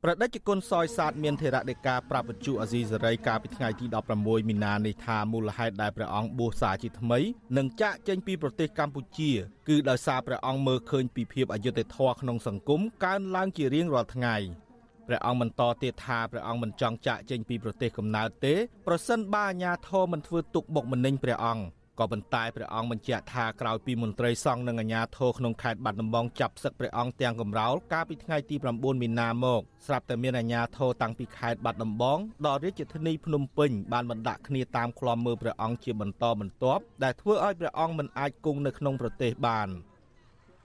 [0.03, 3.87] ប្រដេជគុណសយសាទមានធរៈដេកាប្រាប់វិទ្យុអាស៊ីសេរីកាលពីថ្ងៃទី
[4.18, 7.18] 16មីនានេះថាមូលហេតុដែលព្រះអង្គបួសសាជាថ្មី
[7.57, 9.31] និងចាក់ចេញពីប្រទេសកម្ពុជា
[9.68, 14.37] គឺដោយសារព្រះអង្គមើលឃើញពីភាពអយុត្តិធម៌ក្នុងសង្គមកើនឡើងជារៀងរាល់ថ្ងៃ។
[15.09, 18.55] ព្រះអង្គបន្តទៀតថាព្រះអង្គមិនចង់ចាក់ចេញពីប្រទេសកំណើតទេ
[18.87, 21.64] ប្រសិនបើអាញាធមមិនធ្វើទុកបុកម្នេញព្រះអង្គ
[22.01, 39.69] ក៏ប៉ុន្តែព្រះអង្គបញ្ជាក់ថាក្រោយពីមន្ត្រីសង្ឃនិងអាជ្ញាធរក្នុងខេត្តបាត់ដំបងចាប់សឹកព្រះអង្គទាំងកំរោលកាលពីថ្ងៃទី9មីនាមកស្រាប់តែមានអាជ្ញាធរតាំងពីខេត្តបាត់ដំបងដល់រាជធានីភ្នំពេញបានបណ្ដាក់គ្នាតាមឃ្លាំមើលព្រះអង្គជាបន្តបន្ទាប់ដែលធ្វើឲ្យព្រះអង្គមិនអាចគង់នៅក្នុងប្រទេសបាន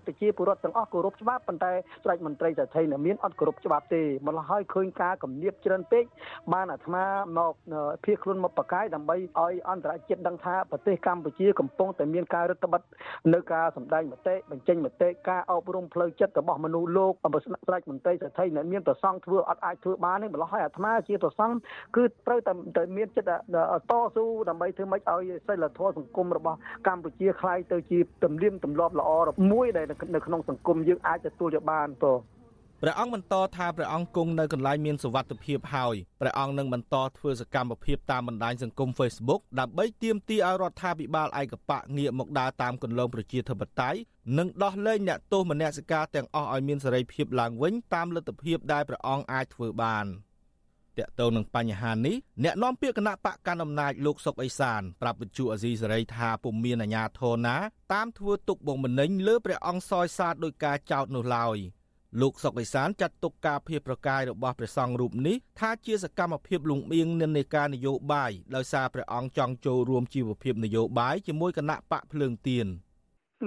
[0.06, 1.72] ប្រជាពលរដ្ឋទាំងអស់គោរពច្បាប់ប៉ុន្តែ
[2.02, 6.04] ស្ដេចមន្ត្រីសេដ្ឋីនៅមានអត់គោរពច្បាប់ទេម្ល៉េះហើយឃើញការគំនាបច្រើនពេក
[6.52, 7.04] បានអាត្មា
[7.38, 7.52] មក
[8.04, 12.84] ភៀសខ្លួនមកបកាយដើម្បីឲ្យអន្តរជាតិដឹងថាប្រទេសកម្ពុជាកំពុងតែមានការរដ្ឋបတ်
[13.34, 21.54] នៅការសម្ដែងមតិបញ្ចេញមតិការអប់រំផ្លូវចិត្តរបស់មនុស្សលោកស្ដេចមន្ត្រីសេដ្ឋីនៅមានប្រសង់ធ្វើអត់អាចធ្វើបានទេម្ល៉េះហើយអាត្មាជាប្រសង់
[21.96, 22.52] គឺត្រូវតែ
[22.96, 23.30] មានចិត្ត
[23.90, 29.10] តស៊ូដើម្បីធ្វើម៉េចឲ្យសិលធម៌សង្គមរបស់កម្ពុជាคล้ายទៅជាទំនៀមទម្លាប់ល្អ
[29.52, 32.19] មួយដែល នៅក្នុងសង្គមយើងអាចទទួលយកបានបង
[32.83, 43.99] ព្រះអង្គបន្តថាព្រះអង្គគង់នៅកន្លែងមានសុវត្ថិភាពហើយព្រះអង្គនឹងបន្តធ្វើសកម្មភាពតាមបណ្ដាញសង្គម Facebook ដើម្បីទាមទារឲ្យរដ្ឋាភិបាលឯកបកងាកមកដើរតាមគន្លងប្រជាធិបតេយ្យ
[44.37, 50.05] និងដោះលែងអ្នកទោសមនសិការទាំងអស់ឲ្យមានសេរីភាពឡើងវិញតាមលទ្ធភាពដែលព្រះអង្គអាចធ្វើបាន។
[50.99, 57.57] តកតងនឹងបញ្ហានេះអ្នកនាំពាក្យគណៈបកកណ្ដាលអំណាចលោកសុកអេសានប្រាប់វិទ្យុអាស៊ីសេរីថាពុំមានអាជ្ញាធរណា
[57.93, 61.57] តាមធ្វើទុកបុកម្នេញលើព្រះអង្គសោយសាទដោយការចោទនោះឡើយ
[62.21, 72.67] លោកសុកអេសានចាត់ទុកការភៀសប្រកាយរបស់ព្រះសង្ឃរូបនេះថាជាសកម្មភាពលំអៀងនិន្នាការនយោបាយដោយសារព្រះអង្គចង់ចូលរួមជីវភាពនយោបាយជាមួយគណៈបកភ្លើងទៀន។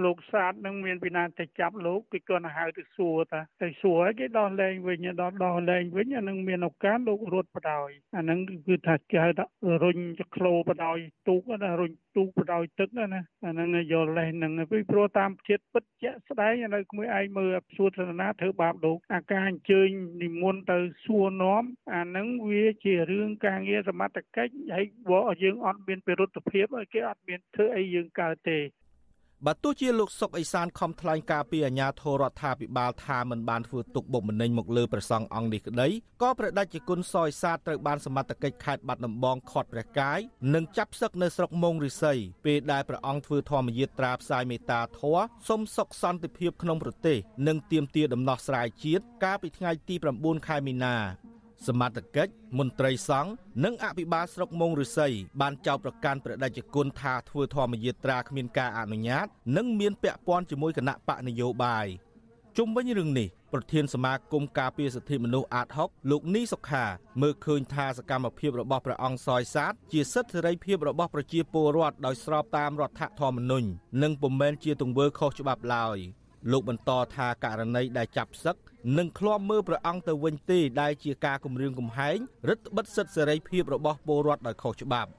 [0.04, 9.45] លោកសាទនឹងមានពីណាទៅចាប់លោកគេគាត់ហៅទៅសួរតាទៅសួរឲ្យគេដោះលែងវិញដល់ដោះលែងវិញអានឹងមានឱកាសលោករត់បដ ாய் អានឹងគឺថាគេហៅថា
[9.84, 9.97] រុញ
[10.36, 19.89] ក្លោបដ ாய் ទូកណារុញទូកបដ ாய் ទឹកណាអានឹងយកលេសនឹងពីព្រោះតាមជាតិពិតជាក់ស្ដែងនៅក្មួយឯងមើលសួរទស្សនាធ្វើបាបលោកអាការអញ្ជើញ
[20.23, 28.60] និមន្តទៅសួរនាំអានឹងវាជារឿងការងារសមត្ថកិច្ចហើយបើយើងអត់មានពិរុទ្ធភាពគេអត់មានធ្វើអីយើងកើតទេ
[29.48, 35.88] បើទោះជាលោកសុកអេសានខំថ្លែងការពីអាញាធររដ្ឋាភិបាលថាមិនបានធ្វើទុកបុកម្នេញមកលើព្រះសង្ឃអង្គនេះក្តី
[36.22, 40.18] ក៏ព្រះដេចគុណសយសាទត្រូវបានសមត្ថកិច្ចខេត្តបាត់ដំបងខាត់ព្រះកាយ
[40.54, 50.96] និងចាប់សឹកនៅស្រុកមងរិស័យពេលដែលព្រះអង្គធ្វើធម្មយាត្រាផ្សាយមេត្តាធម៌សុំសុខសន្តិភាពក្នុងប្រទេសនិងទាមទារដំណោះស្រាយជាតិកាលពីថ្ងៃទី9ខែមីនា
[51.66, 53.31] សមត្ថកិច្ចមន្ត្រីសង្ឃ
[53.64, 61.87] និងអភិបាលស្រុកមងរិស័យបានចោទប្រកាន់ព្រះដេចគុណថាធ្វើធម្មយាត្រាគ្មានការអនុញ្ញាត និងមានពាក់ព័ន្ធជាមួយគណៈបកនយោបាយ
[62.57, 66.85] ជុំវិញរឿងនេះប្រធានសមាគមការពារសិទ្ធិមនុស្សអាត6លោកនីសុខា
[67.22, 73.68] មើលឃើញថាសកម្មភាពរបស់ព្រះអង្គសយសាទជាសិទ្ធិសេរីភាពរបស់ប្រជាពលរដ្ឋដោយស្របតាមរដ្ឋធម្មនុញ្ញ
[74.03, 75.98] និងពុំមែនជាទង្វើខុសច្បាប់ឡើយ
[76.53, 78.57] លោកបន្តថាករណីដែលចាប់សឹក
[78.99, 82.18] នឹងឃ្លាំមើលព្រះអង្គទៅវិញទេដែលជាការគម្រាមកំហែង
[82.49, 85.11] រដ្ឋបិទសិទ្ធិសេរីភាពរបស់ពលរដ្ឋដោយខុសច្បាប់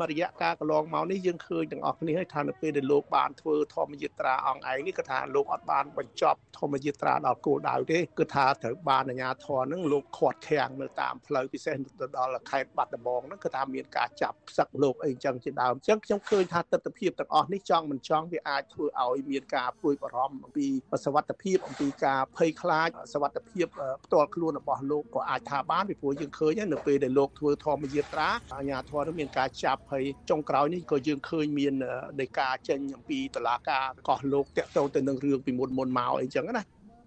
[0.00, 20.66] មួយរយៈកាលកន្លងមកនេះយើងឃើញទាំងអស់គ្នាហើយថានៅពេលដែលលោកបានធ្វើធម្មយាត្រាអង្គឯងនេះគឺថាលោកអត់បានបញ្ចប់ធម្មយាត្រាដល់គោលដៅទេគឺថាត្រូវបានអាជ្ញាធរនឹងលោកខាត់ខាំងនៅតាមផ្លូវពិសេសទៅដល់ខេត្តបាត់ដំបងហ្នឹងគឺថាមានការចាប់ផ្សឹកលោកអីចឹងជាដើមអញ្ចឹងខ្ញុំឃើញថាទស្សនវិជ្ជាទាំងអស់នេះចង់មិនចង់វាអាចធ្វើឲ្យមានការព្រួយបារម្ភអំពី
[21.04, 23.66] សវត្ថភាពអំពីការភ័យខ្លាចសវត្ថភាព
[24.04, 31.74] ផ្ទាល់ខ្លួនរបស់លោកក៏អាចថាបានពីព្រោះយើងឃើញនៅពេលដែលលោកធ្វើធម្មយាត្រាអាជ្ញាធរនឹងមានការចាប់ហើយចុងក្រោយនេះក៏យើងឃើញមាន
[32.20, 36.64] ដីកាចេញអំពីតឡាការកោះលោកតាក់ទងទៅនឹងរឿងពីមុនមុនមកអីចឹងណា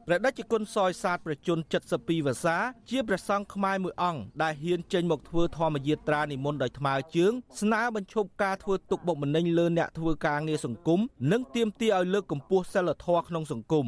[0.08, 1.58] ព្រះដេចគុណសយសាទប្រជជន
[1.94, 2.58] 72វស្សា
[2.90, 11.00] ជាព្រះសង្ឃខ្មែរមួយអង្គដែលហ៊ានចេញមកធ្វើធម្មយាត្រានិមន្តដោយថ្មើរជើងស្នើបញ្ឈប់ការធ្វើទុកបុកម្នេញលើអ្នកធ្វើការងារសង្គម
[11.32, 13.88] និងទាមទារឲ្យលើកកម្ពស់សិលធម៌ក្នុងសង្គម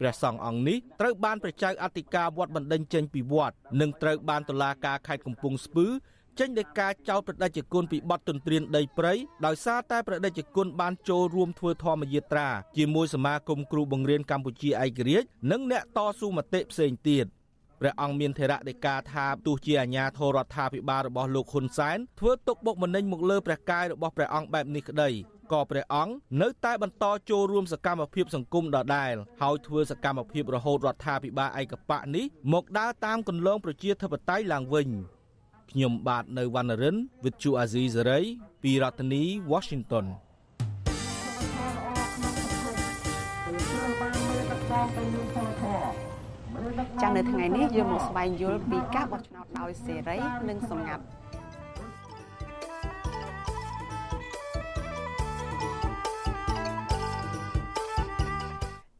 [0.00, 5.86] ព្រះសង្ឃអង្គនេះត្រូវបានព្រះចៅអធិការវត្តបណ្ដេញចេញពីវត្តនិងត្រូវបានតុលាការខេត្តកំពង់ស្ពឺ
[6.38, 9.14] ចេញដោយការចោទប្រដេជគុណពីបទទន្ទ្រានដីព្រៃ
[9.46, 17.26] ដោយសារតែប្រដេជគុណបានចូលរួមធ្វើធម្មយាត្រាជាមួយសមាគមគ្រូបង្រៀនកម្ពុជាឯករាជ្យនិងអ្នកតស៊ូមតិផ្សេងទៀត
[17.80, 25.10] ព្រះអង្គមានថេរដីកាថាទោះជាអាញាធររដ្ឋាភិបាលរបស់លោកហ៊ុនសែនធ្វើទុកបុកម្នេញមកលើព្រះកាយរបស់ព្រះអង្គបែបនេះក្តី
[25.52, 26.12] ក៏ព្រះអង្គ
[26.42, 34.88] នៅតែបន្តចូលរួមសកម្មភាពសង្គមដដែលហើយធ្វើសកម្មភាពរហូតរដ្ឋាភិបាលឯកបកនេះមកដើរតាមគន្លងប្រជាធិបតេយ្យឡើងវិញ។
[35.70, 38.24] ខ្ញុំបាទនៅវណ្ណរិន With Chu Azizi Saray
[38.62, 40.06] ពីរដ្ឋធានី Washington
[47.02, 51.04] ចាស់នៅថ្ងៃនេះយើងមកស្វែងយល់ពីការបោះឆ្នោតដោយសេរី និងសម្ងាត់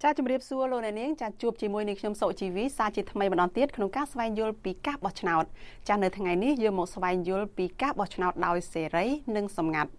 [0.05, 5.45] ចាជំរាបសួរលោកអ្នកនាងចាជួបជាមួយនឹងខ្ញុំសុជីវីសាជាថ្មីម្ដងទៀតក្នុងការស្វែងយល់ពីការបោះឆ្នោត
[5.89, 9.91] ចានៅថ្ងៃនេះយើងមកស្វែងយល់ពីការបោះឆ្នោតដោយសេរីនិងសម្ងាត់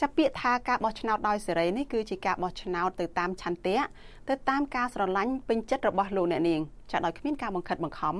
[0.00, 3.78] ចាពាក្យថាការបោះឆ្នោតដោយសេរីនេះគឺជាការបោះឆ្នោតទៅតាមឆន្ទៈ
[4.28, 6.60] ទៅតាមការស្រឡាញ់ពេញចិត្តរបស់លោកអ្នកនាង
[6.92, 8.16] ចាដោយគ្មានការបង្ខិតបង្ខំ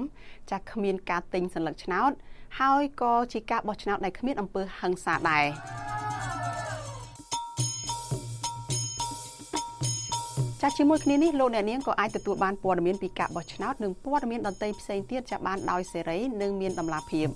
[0.50, 2.12] ចាគ្មានការទិញសញ្ញាឆ្នោត
[2.60, 5.46] ហើយក៏ជាការបោះឆ្នោតដែលគ្មានអំពើហិង្សាដែរ
[10.66, 17.28] ចចាជាមួយគ្នានេះលោកអ្នកនាងក៏អាចទទួលបានព័ត៌មានពីការបោះឆ្នោតនិងព័ត៌មានដទៃផ្សេងទៀតចាប់បានដោយសេរីនិងមានតម្លាភាព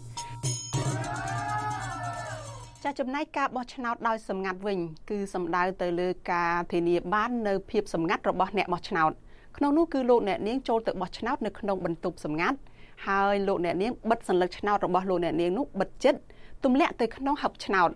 [2.84, 4.78] ចាចំណែកការបោះឆ្នោតដោយសម្ងាត់វិញ
[5.10, 9.10] គឺសំដៅទៅលើការធានាបាននៅភាពសម្ងាត់របស់អ្នកបោះឆ្នោត
[9.56, 12.58] ក្នុងនោះគឺលោកអ្នកនាងចូលទៅបោះឆ្នោតនៅក្នុងបន្ទប់សម្ងាត់
[13.06, 16.20] ហើយលោកអ្នកនាងបិទសញ្ញាឆ្នោតរបស់លោកអ្នកនាងនោះបិទចិត្ត
[16.64, 17.90] ទម្លាក់ទៅក្នុងហឹបឆ្នោត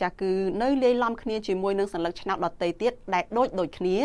[0.00, 0.30] ចាគឺ
[0.62, 3.96] នៅលាយឡំគ្នាជាមួយនឹងសញ្ញាឆ្នោតដតីទៀតដែលដូចដូចគ្នា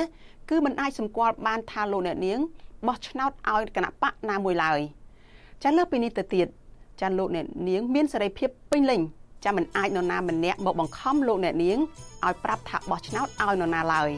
[0.53, 2.39] គឺมันអាចសម្គាល់បានថាលោកអ្នកនាង
[2.87, 4.79] បោះឆ្នោតឲ្យគណៈបកណាមួយឡើយ
[5.63, 6.47] ចាលើពីនេះទៅទៀត
[7.01, 9.01] ចាលោកអ្នកនាង មានសេរីភាពពេញលេញ
[9.45, 11.77] ចាមិនអាចនរណាម្នាក់មកបង្ខំលោកអ្នកនាង
[12.25, 14.09] ឲ្យប្រាប់ថាបោះឆ្នោតឲ្យនរណាឡើយ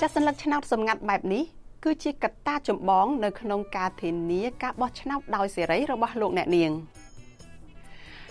[0.00, 1.44] ចាសសញ្ញាឆ្នោតសម្ងាត់បែបនេះ
[1.84, 6.72] គឺជាកត្តាចម្បងនៅក្នុងការធានាការបោះឆ្នោតដោយសេរីរបស់លោកអ្នកនាង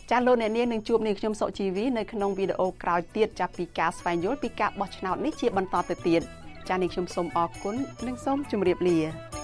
[0.09, 6.21] ចាលោកអ្នកនាងនឹងជួបនាងខ្ញុំសុជីវីនៅក្នុងវីដេអូក្រោយទៀតចាប់ពីការស្វែងយល់ពីការបោះឆ្នោតនេះជាបន្តទៅទៀត
[6.69, 7.75] ចានាងខ្ញុំសូមអរគុណ
[8.07, 9.36] និងសូមជម្រាបលា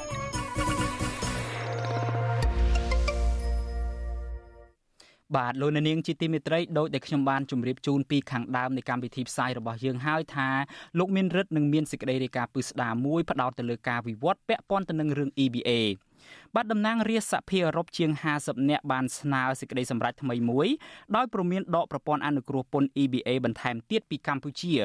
[5.35, 10.49] បាទលោកនាងជាទីមេត្រីដោយដែលខ្ញុំបានជម្រាបជូនពីខាងដើមនៃកម្មវិធីផ្សាយរបស់យើងហើយថា
[10.99, 15.71] លោកមានរិទ្ធនឹងមានសេចក្តីរាយការណ៍ពឹស្ដារមួយផ្ដោតទៅលើការវិវត្តពាក់ព័ន្ធទៅនឹងរឿង EBA
[16.55, 20.67] បាទតំណាងរាជសភាអឺរ៉ុបជាង50នាក់បានស្នើសេចក្តីសម្រេចថ្មីមួយ
[21.15, 24.75] ដោយព្រមានដកប្រព័ន្ធអនុគ្រោះពន្ធ EBA បន្ថែមទៀតពីកម្ពុជា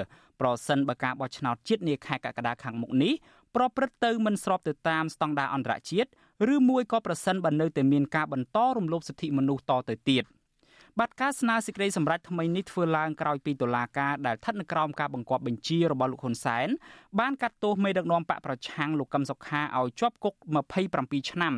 [0.40, 3.12] ប្រសិនបើការបោះឆ្នោតជាតិនាខែកក្កដាខាងមុខនេះ
[3.56, 6.08] ប្រព្រឹត្តទៅមិនស្របទៅតាមស្តង់ដារអន្តរជាតិ
[6.54, 10.24] ឬមួយក៏ប្រសិនបើនៅតែមានការបន្តរំលោភសិទ្ធិមនុស្សតទៅទៀត។
[11.02, 16.68] បាទការស្នើសេចក្តីសម្រេចថ្មីនេះធ្វើឡើងក្រោយពីតុលាការដែលស្ថិតនៅក្រោមការបង្គាប់បញ្ជារបស់លោកហ៊ុនសែន
[17.20, 20.34] បានកាត់ទោសមេដឹកនាំបកប្រឆាំងលោកកឹមសុខាឲ្យជាប់គុក
[20.82, 21.54] 27ឆ្នាំ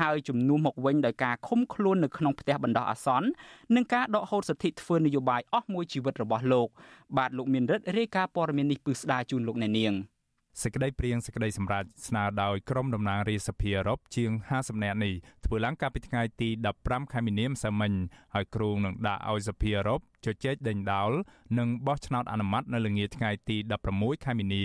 [0.00, 3.28] ហើយជំនួសមកវិញដោយការឃុំខ្លួននៅក្នុងផ្ទះបណ្ដោះអាសន្ន
[3.76, 6.68] និងការដកហូតសិទ្ធិធ្វើនយោបាយអស់មួយជីវិតរបស់លោក
[7.16, 9.94] បាទលោកមានរិទ្ធរាយការណ៍ព័ត៌មាននេះពឹស្ដារជូនលោកអ្នកនាង។
[10.60, 16.48] សេចក្តីព្រៀងសេចក្តីសម្រេចស្នើដោយក្រុមតំណាងរាជសភាអឺរ៉ុបជាង50នាក់នេះធ្វើឡើងកាលពីថ្ងៃទី
[16.80, 17.92] 15ខែមីនាម្សិលមិញ
[18.34, 21.10] ហើយគ្រោងនឹងដាក់ឲ្យសភាអឺរ៉ុបជជែកដេញដោល
[21.58, 23.56] និងបោះឆ្នោតអនុម័តនៅល្ងាចថ្ងៃទី
[23.90, 24.64] 16ខែមីនា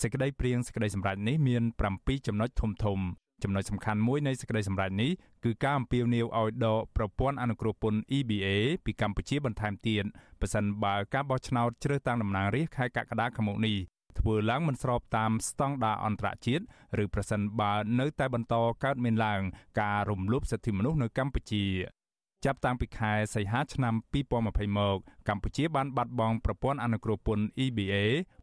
[0.00, 1.62] សេចក្តីព្រៀងសេចក្តីសម្រេចនេះមាន
[1.94, 2.98] 7ចំណុចធំធំ
[3.42, 5.10] ចំណុចសំខាន់មួយនៃសេចក្តីសម្រេចនេះ
[5.44, 8.48] គឺការអំពាវនាវឲ្យដកប្រព័ន្ធអនុគ្រោះពន្ធ EBA
[8.84, 10.04] ពីកម្ពុជាបន្ថែមទៀត
[10.40, 13.76] ប៉ះសិនបើការបោះឆ្នោតជ្រើសតាំងតំណាងរាស្ត្រខែកក្កដាខាងមុខនេះ
[14.20, 16.64] ធ្វើឡើងមិនស្របតាមស្តង់ដារអន្តរជាតិ
[17.02, 18.54] ឬប្រសិនបើនៅតែបន្ត
[18.84, 19.42] កើតមានឡើង
[19.80, 21.64] ការរំលោភសិទ្ធិមនុស្សនៅកម្ពុជា
[22.44, 27.94] ចាប់តាំងពីខែសីហាឆ្នាំ2020មកកម្ពុជាបានបាត់បង់ប្រព័ន្ធអនុគ្រោះពន្ធ EBA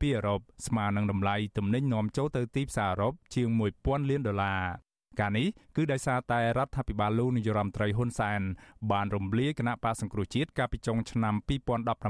[0.02, 3.48] ពីអឺរ៉ុបស្មើនឹងតម្លៃទំនិញនាំចូលទៅទីផ្សារអឺរ៉ុបជាង
[3.80, 4.85] 1000លានដុល្លារ
[5.21, 8.41] ការនេះគឺដោយសារតែរដ្ឋាភិបាលលោកនាយរដ្ឋមន្ត្រីហ៊ុនសែន
[8.93, 11.35] បានរំលាយគណៈបកសង្គ្រោះជាតិកាលពីចុងឆ្នាំ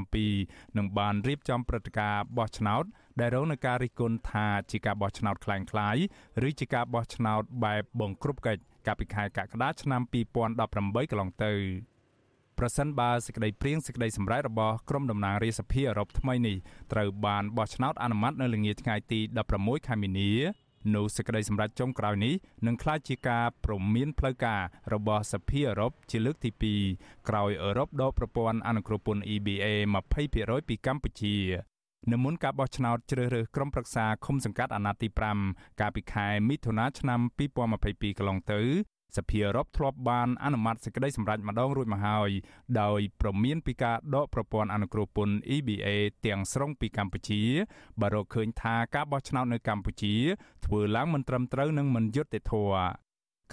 [0.01, 2.85] 2017និងបានរៀបចំព្រឹត្តិការណ៍បោះឆ្នោត
[3.21, 6.05] ដែលរងនឹងការរិះគន់ថាជាការបោះឆ្នោតคล้ายៗ
[6.49, 10.03] ឬជាការបោះឆ្នោតបែបបង្ក្រប់កិច្ចកាលពីខែកក្កដាឆ្នាំ
[10.53, 11.53] 2018កន្លងទៅ
[12.59, 16.57] ប្រសិនបើសេចក្តីព្រៀងសេចក្តីសម្រេចរបស់ក្រុមតំណាងរាជសភាអឺរ៉ុបថ្មីនេះ
[16.93, 19.21] ត្រូវបានបោះឆ្នោតអនុម័តនៅល្ងាចថ្ងៃទី
[19.55, 20.33] 16ខែមីនា
[20.94, 22.34] នោះសេចក្តីសម្រេចចុងក្រោយនេះ
[22.68, 24.62] នឹងក្លាយជាការព្រមានផ្លូវការ
[24.94, 26.52] របស់សភាអឺរ៉ុបជាលើកទី
[26.90, 29.66] 2ក្រោយអឺរ៉ុបដកប្រព័ន្ធអនុគ្រោះពន្ធ EBA
[30.24, 31.38] 20%ពីកម្ពុជា
[32.12, 35.08] នៅមុនការបោះឆ្នោតជ្រើសរើសក្រុមប្រឹក្សាឃុំសង្កាត់អាណត្តិទី
[35.46, 37.20] 5កាលពីខែមិថុនាឆ្នាំ
[37.70, 38.62] 2022កន្លងទៅ
[39.18, 42.30] សភាអឺរ៉ុបធ្លាប់បានអនុម័តសេចក្តីសម្រេចម្ដងរួចមកហើយ
[42.82, 45.88] ដោយប្រមានពីការដកប្រព័ន្ធអនុគ្រោះពន្ធ EBA
[46.26, 47.42] ទាំងស្រុងពីកម្ពុជា
[48.02, 50.16] បើរកឃើញថាការបោះឆ្នោតនៅកម្ពុជា
[50.66, 53.05] ធ្វើឡើងមិនត្រឹមត្រូវនិងមិនយុត្តិធម៌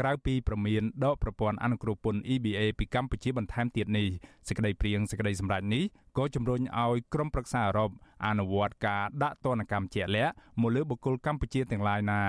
[0.03, 4.09] ក្រៅពីប្រមានដកប្រព័ន្ធអនុគ្រោះពន្ធ EBA ពីកម្ពុជាបន្ថែមទៀតនេះ
[4.49, 5.85] សេចក្តីព្រៀងសេចក្តីសម្រេចនេះ
[6.19, 7.91] ក៏ជំរុញឲ្យក្រុមប្រឹក្សាអឺរ៉ុប
[8.27, 12.23] អនុវត្តការដាក់ទណ្ឌកម្មជាក់លាក់មកលើបុគ្គលកម្ពុជាទាំងឡាយណា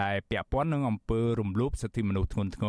[0.00, 2.66] ដែលពាក់ព័ន្ធនឹងអំពើរំលោភសិទ្ធិមនុស្សធ្ងន់ធ្ង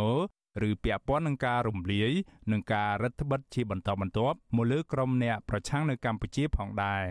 [0.61, 2.11] រឬពាក់ព័ន្ធនឹងការរំលាយ
[2.51, 7.03] និងការរដ្ឋបិទជាបន្តបន្ទាប់មកលើក្រុមអ្នកប្រឆាំងនៅកម្ពុជាផងដែរ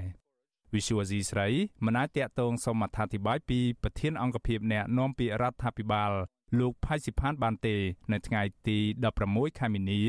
[0.74, 1.48] វិសុវអាស៊ីស្រី
[1.84, 6.12] មិនអាចតាក់ទងសូមអត្ថាធិប្បាយពីប្រធានអង្គភិបអ្នកនាំពាក្យរដ្ឋាភិបាល
[6.58, 7.76] លោកផៃស៊ីផានបានទេ
[8.12, 8.78] នៅថ្ងៃទី
[9.18, 10.00] 16ខែមីនា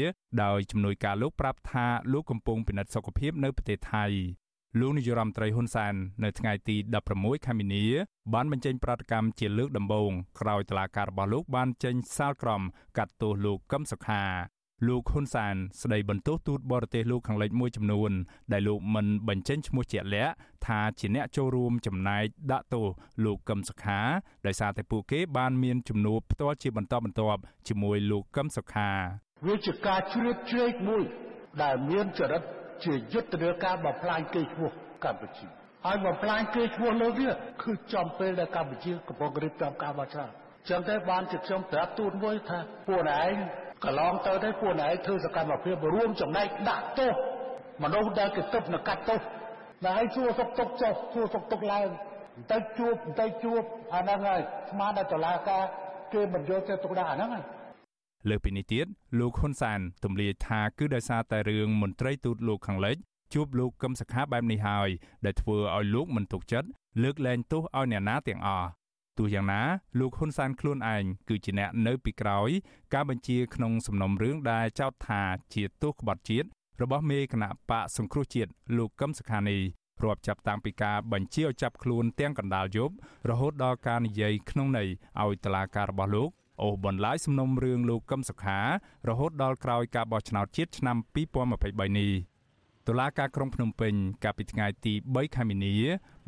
[0.44, 4.06] ដោយជំនួយការលោកប្រាប់ថាលោកកំពុងពិនិត្យសុខភាពនៅប្រទេសថៃ
[4.80, 6.76] លោកនាយរដ្ឋមន្ត្រីហ៊ុនសែននៅថ្ងៃទី
[7.12, 7.86] 16ខែមីនា
[8.34, 12.62] បានបញ្ចេញប្រតិកម្មជាលើកដំបូងក្រោយតឡាការរបស់លោកបានចេញសាលក្រម
[12.98, 14.24] កាត់ទោសលោកកឹមសុខា
[14.86, 18.12] លោកហ៊ុនសានស្ដីបន្ទោសទូតបរទេសលោកខាងលិចមួយចំនួន
[18.52, 20.34] ដែលលោកមិនបញ្ចេញឈ្មោះជាក់លាក់
[20.66, 22.86] ថាជាអ្នកចូលរួមចំណែកដាក់ទោស
[23.26, 24.00] លោកកឹមសុខា
[24.46, 28.90] ដោយសារតែពួកគេបានមានជំនួបផ្ទាល់ជាបន្តបន្ទាប់ជាមួយលោកកឹមសុខា
[29.48, 31.04] វាជាការជ្រៀតជ្រែកមួយ
[31.64, 32.44] ដែលមានចរិត
[32.84, 34.72] ជាយុទ្ធនាការបំផ្លាញកេរ្តិ៍ឈ្មោះ
[35.04, 35.48] កម្ពុជា
[35.86, 37.30] ហើយបំផ្លាញកេរ្តិ៍ឈ្មោះលើវា
[37.64, 40.32] គឺចំពេលដែលកម្ពុជាកំពុងរៀបចំការបោះឆ្នោត
[40.70, 43.36] ចឹងទេបានជាខ្ញុំប្រាប់ទូតមួយថាពួកឯង
[43.84, 47.12] កន្លងទៅទេពួកឯងធ្វើសកម្មភាពរួមចំណែកដាក់ទោស
[47.84, 49.22] មនុស្សដែលគេទឹកនៅកាត់ទោស
[49.86, 51.88] តែឯងសួរសុកទុកចុះសួរសុកទុកឡើង
[52.36, 53.62] បន្តិចជួបបន្តិចជួប
[53.94, 55.64] អាហ្នឹងហើយស្មានតែតឡាការ
[56.14, 57.44] គេមិនយកទៅទុកដាក់អាហ្នឹងហើយ
[58.30, 58.86] លើពីនេះទៀត
[59.20, 62.98] លោកហ៊ុនសានទម្លាយថាគឺដោយសារតែរឿងមន្ត្រីទូតលោកខាងលិច
[63.34, 64.90] ជួបលោកកឹមសុខាបែបនេះហើយ
[65.26, 66.68] ដែលធ្វើឲ្យលោកមិនទុកចិត្ត
[67.04, 68.68] លើកលែងទោសឲ្យអ្នកណាទាំងអស់
[69.18, 69.62] ទោះយ៉ាងណា
[70.00, 72.50] លោកហ៊ុនសានខ្លួនឯងគឺជាអ្នកនៅពីក្រោយ
[72.94, 75.22] ការបញ្ជាក្នុងសំណុំរឿងដែលចោទថា
[75.54, 76.48] ជាទោសក្បត់ជាតិ
[76.82, 79.60] របស់មេគណៈបកសង្គ្រោះជាតិលោកកឹមសុខានី
[80.04, 82.94] រាប់ចាប់តាំងពីការបញ្ជាឲ្យចាប់ខ្លួនទាំងកណ្ដាលយប់
[83.30, 84.90] រហូតដល់ការនិយាយក្នុងន័យ
[85.22, 86.30] ឲ្យតឡាការរបស់លោក
[86.64, 88.60] អូសបន្លាយសំណុំរឿងលោកកឹមសុខា
[89.10, 90.98] រហូតដល់ក្រោយការបោះឆ្នោតជាតិឆ្នាំ
[91.48, 92.37] 2023នេះ
[92.88, 95.76] តុលាការក្រុងភ្នំពេញកាលពីថ្ងៃទី3ខែមីនា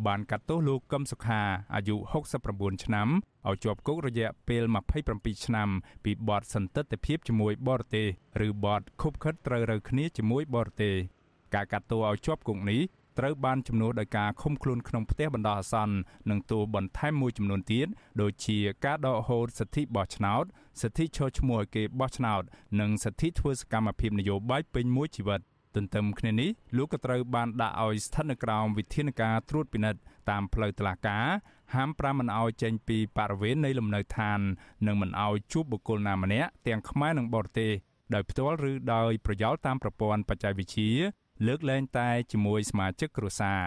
[0.07, 1.41] បានកាត់ទោសលោកកឹមសុខា
[1.75, 1.95] អាយុ
[2.39, 3.07] 69ឆ្នាំ
[3.47, 4.63] ឲ្យជាប់គុករយៈពេល
[5.05, 5.69] 27ឆ្នាំ
[6.03, 8.07] ពីបទសន្តិទ្ធភាពជាមួយបរទេស
[8.45, 10.95] ឬបទខុបខិតត្រូវរើគ្នាជាមួយបរទេស
[11.55, 12.81] ការកាត់ទោសឲ្យជាប់គុកនេះ
[13.19, 15.95] ត្រូវបានជំនួសដោយការឃុំខ្លួនក្នុងផ្ទះបណ្ដោះអាសន្ន
[16.29, 17.87] និងទោសបន្ថែមមួយចំនួនទៀត
[18.21, 20.43] ដូចជាការដកហូតសិទ្ធិបោះឆ្នោត
[20.81, 22.43] សិទ្ធិឈរឈ្មោះឲ្យគេបោះឆ្នោត
[22.79, 25.41] និងសិទ្ធិធ្វើសកម្មភាពនយោបាយពេញមួយជីវិត
[25.75, 31.25] ទន្ទឹមគ្នានេះលោកក៏ត្រូវបានដាក់ឲ្យស្ថិតនៅក្រោមវិធានការត្រួតពិនិត្យតាមផ្លូវតុលាការ
[31.75, 34.39] ហាមប្រាមមិនឲ្យចេញពីបរិវេណនៃលំនៅឋាន
[34.87, 37.71] និងមិនឲ្យជួបបុគ្គលណាម្នាក់ទាំងខ្មែរនិងបរទេស
[38.13, 40.91] ដោយផ្ទាល់ឬដោយប្រយោលតាមប្រព័ន្ធបច្ចេកវិទ្យា
[41.47, 43.61] លើកលែងតែជាមួយសមាជិកគ្រួសារ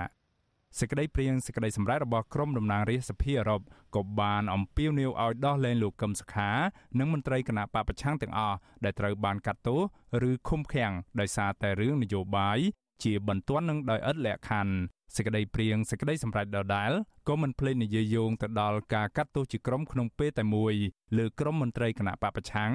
[0.79, 3.61] សេចក្តីព្រៀងសេចក្តីសម្រេចរបស់ក្រុមតំណាងរាស្ត្រសភាអឺរ៉ុប
[3.97, 6.51] ក៏បានអំពាវនាវឲ្យដោះលែងលោកកឹមសុខា
[6.99, 9.81] និងមន្ត្រីគណៈបពប្រឆាំងទាំងអស់ដែលត្រូវបានកាត់ទោស
[10.29, 12.59] ឬឃុំឃាំងដោយសារតែរឿងនយោបាយ
[13.03, 14.75] ជាបន្ទាន់នឹងដោយឥតលក្ខខណ្ឌ
[15.17, 16.93] សេចក្តីព្រៀងសេចក្តីសម្រេចដដែល
[17.29, 20.75] ក៏មិនភ្លេចនិយាយយោងទៅដល់ការកាត់ទោសជាក្រុមក្នុងពេលតែមួយ
[21.19, 22.73] លើក្រុមមន្ត្រីគណៈបពប្រឆាំង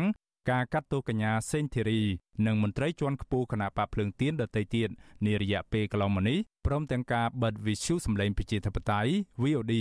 [0.49, 2.01] ការកាត់ទោសកញ្ញាសេងធីរី
[2.47, 4.89] និងមន្ត្រីជាន់ខ្ពស់គណៈបកភ្លើងទៀនដទៃទៀត
[5.25, 9.11] នារយៈពេលកន្លងមកនេះព្រមទាំងការបិទវិទ្យុសម្លេងប្រជាធិបតេយ្យ
[9.43, 9.73] VOD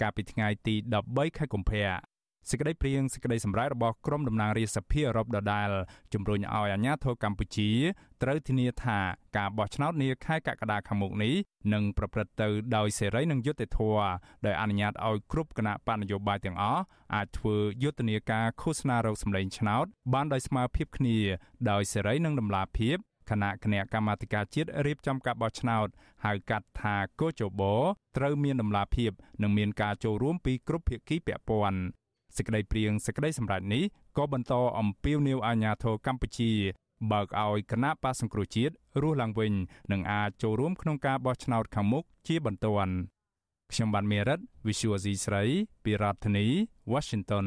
[0.00, 0.74] កាលពីថ្ងៃទី
[1.06, 2.13] 13ខែកុម្ភៈ
[2.50, 5.70] សេចក្តីព្រៀងសេចក្តីសម្រេចរបស់ក្រុមតំណាងរាស្ត្រសភាអឺរ៉ុបដដែល
[6.14, 7.70] ជំរុញឲ្យអាជ្ញាធរកម្ពុជា
[8.22, 8.98] ត្រូវធានាថា
[9.36, 11.34] ការបោះឆ្នោតនាខែកក្កដាខាងមុខនេះ
[11.72, 14.06] នឹងប្រព្រឹត្តទៅដោយសេរីនិងយុត្តិធម៌
[14.46, 16.82] ដោយអនុញ្ញាតឲ្យគ្រប់គណៈបកនយោបាយទាំងអស់
[17.14, 21.18] អាចធ្វើយុទ្ធនាការឃោសនារោគសម្លេងឆ្នោតបានដោយស្មើភាពគ្នា
[21.70, 22.98] ដោយសេរីនិងតម្លាភាព
[23.30, 25.86] គណៈគណៈកម្មាធិការជាតិរៀបចំការបោះឆ្នោត
[26.24, 27.62] ហៅកាត់ថាកោជប
[28.16, 29.10] ត្រូវមានតម្លាភាព
[29.42, 31.80] និងមានការចូលរួមពីគ្រប់ភាគីពាក់ព័ន្ធ
[32.36, 33.84] សេចក្តីព្រៀងសេចក្តីសម្រេចនេះ
[34.16, 36.50] ក៏បន្តអំពាវនាវអាជ្ញាធរកម្ពុជា
[37.12, 39.52] បើកឲ្យគណៈបកសង្គ្រោះជាតិរស់ឡើងវិញ
[39.92, 42.94] និងអាចចូលរួមក្នុងការបោះឆ្នោតខាងមុខជាបន្ទាន់
[43.72, 45.42] ខ្ញុំបានមេរិត Visual C ស្រី
[45.84, 46.46] ពីរដ្ឋធានី
[46.92, 47.46] Washington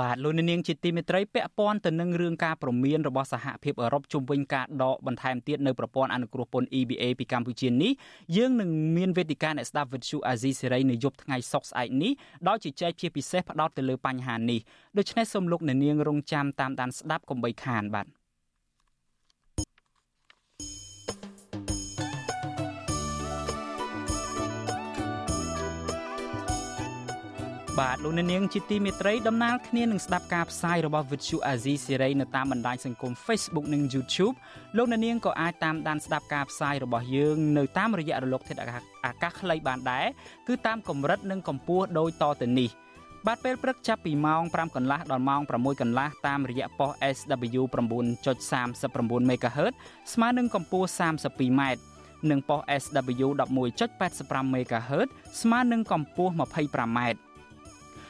[0.00, 7.92] បាទលោកនាងជាទីមេត្រីពាក់ព័ន្ធទៅនឹងរឿងការព្រមានរបស់សហភាពអឺរ៉ុបជុំវិញការដកបន្ថែមទៀតនៅប្រព័ន្ធអនុគ្រោះពន្ធ EBA ពីកម្ពុជានេះ
[8.36, 12.12] យើងនឹងមានវេទិកាអ្នកស្ដាប់វិទ្យុអាស៊ីសេរីនៅយប់ថ្ងៃសុក្រស្អែកនេះ
[12.48, 14.60] ដោយជជែកជាពិសេសផ្ដោតទៅលើបញ្ហានេះ
[14.98, 18.06] ដូច្នេះសូមលោកនាងរងចាំតាមដានស្ដាប់កុំបីខានបាទ
[27.80, 34.34] បាទលោកនាងជាទីមេត្រីដំណើរគ្នានឹងស្ដាប់ការផ្សាយរបស់ Vuthu Azizi Serai នៅតាមបណ្ដាញសង្គម Facebook និង YouTube
[34.76, 40.06] លោកនាងក៏អាចតាមដានស្ដាប់ការផ្សាយរបស់យើងនៅតាមរយៈរលកធាតុអាកាសខ្លីបានដែរ
[40.48, 42.70] គឺតាមកម្រិតនិងកម្ពស់ដូចតទៅនេះ
[43.26, 47.62] បាទពេលព្រឹកចាប់ពីម៉ោង5កន្លះដល់ម៉ោង6កន្លះតាមរយៈប៉ុស SW
[48.36, 49.74] 9.39 MHz
[50.12, 51.62] ស្មើនឹងកម្ពស់ 32m
[52.30, 53.26] និងប៉ុស SW
[53.88, 55.08] 11.85 MHz
[55.40, 57.25] ស្មើនឹងកម្ពស់ 25m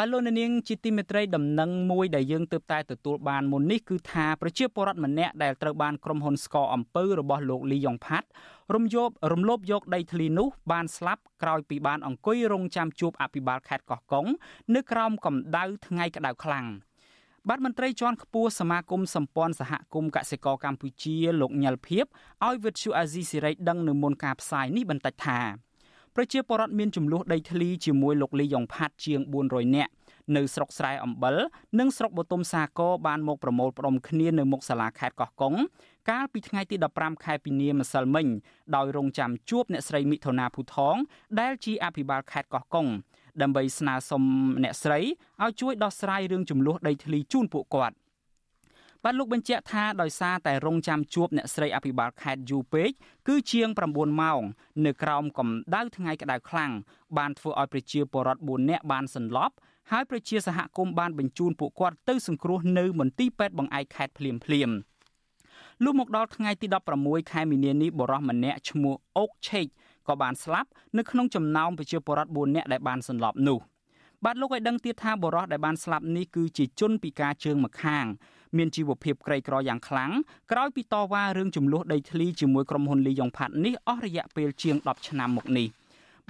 [0.00, 8.28] បាទលោកនាងជាទីមេត្រីដំណឹងមួយដែលយើងទើបតែទទួលបានមុននេះគឺថាប្រជាពលរដ្ឋម្នាក់ដែលត្រូវបានក្រុមហ៊ុនស្កអំពើរបស់លោកលីយ៉ុងផាត់
[8.74, 14.26] រំយោបរំលោភយកដីធ្លីនោះបានស្លាប់ក្រោយពីបានអង្គុយរងចាំជួបអភិបាលខេត្តកោះកុង
[14.74, 16.66] នៅក្រោមកម្ដៅថ្ងៃក្តៅខ្លាំង
[17.48, 22.06] បាទមន្ត្រីជាន់ខ្ពស់សមាគមសម្ព័ន្ធសហគមន៍កសិករកម្ពុជាលោកញ៉ាល់ភៀប
[22.46, 25.40] ឲ្យវិទ្យុអាស៊ីសេរីដឹងនៅមុនការផ្សាយនេះបន្តិចថា
[26.20, 29.90] ប្រជាពលរដ្ឋមានចំនួនដីធ្លីជាមួយលោកលីយ៉ុងផាត់ជាង400នាក់
[30.36, 31.36] នៅស្រុកស្រែអំបិល
[31.78, 35.54] និងស្រុកបូទុមសាគរបានមកប្រមូលផ្ដុំគ្នានៅមុខសាលាខេត្តកោះកុង
[36.10, 38.26] កាលពីថ្ងៃទី15ខែពីនាម្សិលមិញ
[38.76, 40.96] ដោយរងចាំជួបអ្នកស្រីមិថុនាភូថង
[41.40, 42.86] ដែលជាអភិបាលខេត្តកោះកុង
[43.42, 44.22] ដើម្បីស្នើសុំ
[44.62, 45.00] អ្នកស្រី
[45.42, 47.96] ឲ្យជួយដោះស្រាយរឿងចំនួនដីធ្លីជូនពួកគាត់
[49.04, 52.90] បាទលោកបញ្ជាក់ថាដោយសារតែរងចាំជួបអ្នកស្រីអភិបាលខេត្តយូពេក
[53.28, 54.42] គឺជាង9ម៉ោង
[54.86, 56.72] នៅក្រោមកម្ដៅថ្ងៃក្តៅខ្លាំង
[57.18, 59.54] បានធ្វើឲ្យប្រជាពលរដ្ឋ4នាក់បានសន្លប់
[59.90, 64.70] ហើយប្រជាសហគមន៍បានបញ្ជូនពួកគាត់ទៅសង្គ្រោះនៅមន្ទីរពេទ្យបង្អែកខេត្តភ្លាមភ្លាម
[65.84, 66.66] លុះមកដល់ថ្ងៃទី
[67.00, 69.66] 16ខែមីនានេះបរិះម្នាក់ឈ្មោះអុកឆេក
[70.08, 70.68] ក៏បានស្លាប់
[70.98, 73.58] នៅក្នុងចំណោមប្រជាពលរដ្ឋ4នាក់ដែលបានសន្លប់នោះ
[74.24, 78.04] បាទលោកឲ្យដឹងទៀតថាបរិះដែលបានស្លាប់នេះគឺជាជនពិការជើងម្ខាង
[78.56, 80.10] មានជីវភាពក្រីក្រយ៉ាងខ្លាំង
[80.52, 85.68] ក្រោយពីតវ៉ារឿងចំនួនដីធ្លីជាមួយក្រុមហ៊ុនលីយ៉ុងផាត់នេះអស់រយៈពេលជាង10ឆ្នាំមកនេះ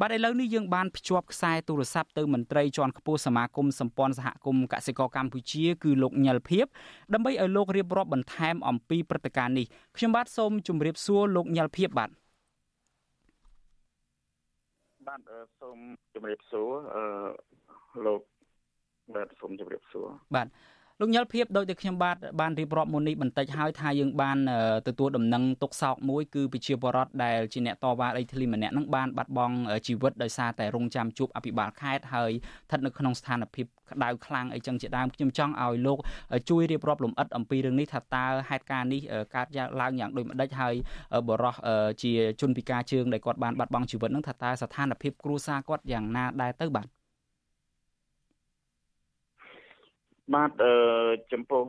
[0.00, 6.66] បាទឥឡូវនេះយើងបានភ្ជាប់ខ្សែទូរស័ព្ទទៅមន្ត្រីជាន់ខ្ពស់សមាគមសម្ព័ន្ធសហគមន៍កសិករកម្ពុជាគឺលោកញិលភៀប
[7.12, 9.66] ដើម្បីឲ្យលោករៀបរាប់បន្ថែមអំពីព្រឹត្តិការណ៍នេះ
[9.96, 12.10] ខ្ញុំបាទសូមជម្រាបសួរលោកញិលភៀបបាទ
[15.06, 15.20] បាទ
[15.60, 15.78] សូម
[16.14, 17.04] ជម្រាបសួរអឺ
[18.06, 18.20] លោក
[19.14, 20.48] បាទសូមជម្រាបសួរបាទ
[21.00, 24.38] លោកញិលភៀបដោយតែខ្ញុំបាទបានរៀបរាប់មុននេះបន្តិចហើយថាយើងបាន
[24.88, 32.30] ទទួលដំណឹងទុកសោកមួយគឺប្រជាពលរដ្ឋដែលជាអ្នកតវ៉ាដីធ្លីម្នាក់នឹងបានបាត់បង់ជីវិតដោយសារតែរងចាំជួបអភិបាលខេត្តហើយ
[32.66, 35.98] ស្ថិតនៅក្នុងស្ថានភាពក្តៅខ្លាំងអីចឹងជាដើមខ្ញុំចង់ឲ្យលោក
[36.50, 39.02] ជួយរៀបរាប់លម្អិតអំពីរឿងនេះថាតើហេតុការណ៍នេះ
[39.34, 39.46] កើត
[39.80, 40.74] ឡើងយ៉ាងដូចម្ដេចហើយ
[41.28, 41.56] បរោះ
[42.02, 46.86] ជាជនពិការជើងដែលគាត់បានបាត់បង់ជីវិតនឹងថាតើស្ថានភាពគ្រួសារគាត់យ៉ាងណាដែរទៅបាទ
[50.34, 50.74] បាទអឺ
[51.32, 51.62] ចំពោះ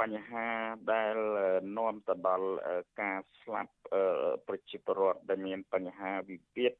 [0.00, 0.46] បញ្ហា
[0.92, 1.16] ដែល
[1.78, 2.50] នាំទៅដល់
[3.00, 3.74] ការស្លាប់
[4.48, 6.72] ប្រជាពលរដ្ឋដែលមានបញ្ហាវិវាទ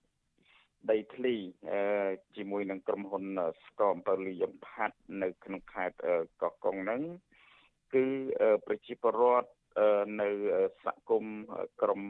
[0.90, 1.34] ដីធ្លី
[2.36, 3.24] ជាមួយនឹងក្រុមហ៊ុន
[3.64, 5.96] ស្គមប៉ូលីយ៉ុងផាត់នៅក្នុងខេត្ត
[6.42, 7.02] កោះកុងហ្នឹង
[7.94, 8.04] គឺ
[8.66, 9.50] ប្រជាពលរដ្ឋ
[10.20, 10.28] នៅ
[10.84, 11.36] សហគមន៍
[11.82, 12.00] ក្រម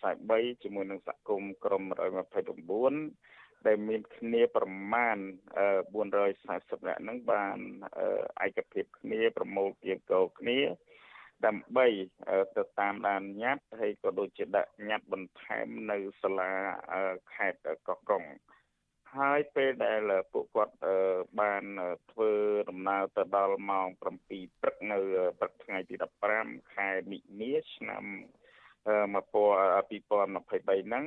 [0.00, 5.18] 843ជាមួយនឹងសហគមន៍ក្រម129 ដែលមានគ្នាប្រមាណ
[6.18, 7.58] 440នាក់ហ្នឹងបាន
[8.46, 10.58] ឯកភាពគ្នាប្រមូលគៀងកោគ្នា
[11.46, 11.86] ដើម្បី
[12.56, 16.52] ទៅតាមដានញត្តិហើយក៏ដូចជាដាក់ញត្តិបន្ថែមនៅសាលា
[17.34, 17.58] ខេត្ត
[17.88, 18.24] កោះកុង
[19.16, 20.00] ហើយពេលដែល
[20.32, 20.76] ពួកគាត់
[21.40, 21.64] បាន
[22.10, 22.32] ធ្វើ
[22.70, 24.98] ដំណើរទៅដល់ម៉ោង7ព្រឹកនៅ
[25.38, 25.94] ព្រឹកថ្ងៃទី
[26.34, 28.04] 15ខែមិនិនាឆ្នាំ
[28.86, 31.04] 2023ហ្នឹង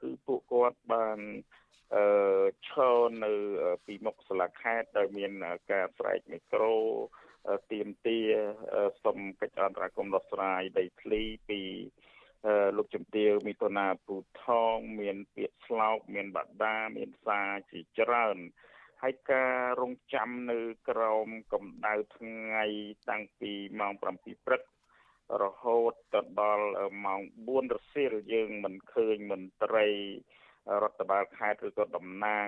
[0.00, 1.18] គឺពួកគាត់បាន
[1.94, 2.06] អឺ
[2.68, 3.32] ឈរនៅ
[3.86, 5.32] ពីមុខសាលាខេត្តដែលមាន
[5.72, 6.74] ការស្រែកមីក្រូ
[7.70, 8.18] ទៀមទា
[9.04, 11.60] សុំកិច្ចអន្តរាគមន៍ដោះស្រាយដីធ្លីពី
[12.76, 18.36] លោកជំទាវមីតូណាពូថង មានពាក្យស្លោកមានបដាមានសារជាច្រើន
[19.02, 22.64] ហើយការរងចាំនៅក្រោមកម្ដៅថ្ងៃ
[23.10, 24.62] តាំងពីម៉ោង7ព្រឹក
[25.42, 26.68] រហូតទៅដល់
[27.04, 29.86] ម៉ោង4រសៀលយើងមិនឃើញមន្ត្រី
[30.82, 32.46] រដ្ឋបាលខេត្តឬក៏តំណាង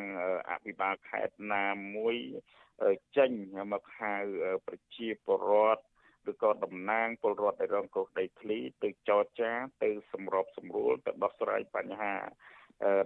[0.50, 1.64] អភិបាលខេត្តណា
[1.96, 2.16] មួយ
[3.16, 3.30] ចេញ
[3.72, 4.14] មកហៅ
[4.66, 5.82] ប្រជាពលរដ្ឋ
[6.30, 9.52] ឬក៏តំណាងពលរដ្ឋដែលរងគ្រោះដីធ្លីទៅចរចា
[9.82, 12.14] ទៅសម្របសម្រួលទៅដោះស្រាយបញ្ហា